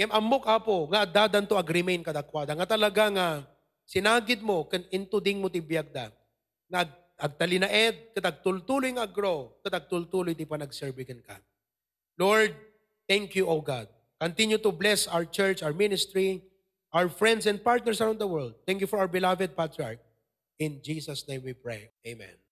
[0.00, 3.28] Ngem amok apo nga dadan to agreement kadakwada nga talaga nga
[3.84, 6.08] sinagid mo ken into ding mo ti biagda.
[6.72, 11.38] Nga agtalinaed ket agtultuloy nga aggrow ket agtultuloy ti panagserve ken ka.
[12.18, 12.54] Lord,
[13.08, 13.90] thank you, O God.
[14.20, 16.42] Continue to bless our church, our ministry,
[16.94, 18.54] our friends and partners around the world.
[18.66, 19.98] Thank you for our beloved patriarch.
[20.58, 21.90] In Jesus' name we pray.
[22.06, 22.43] Amen.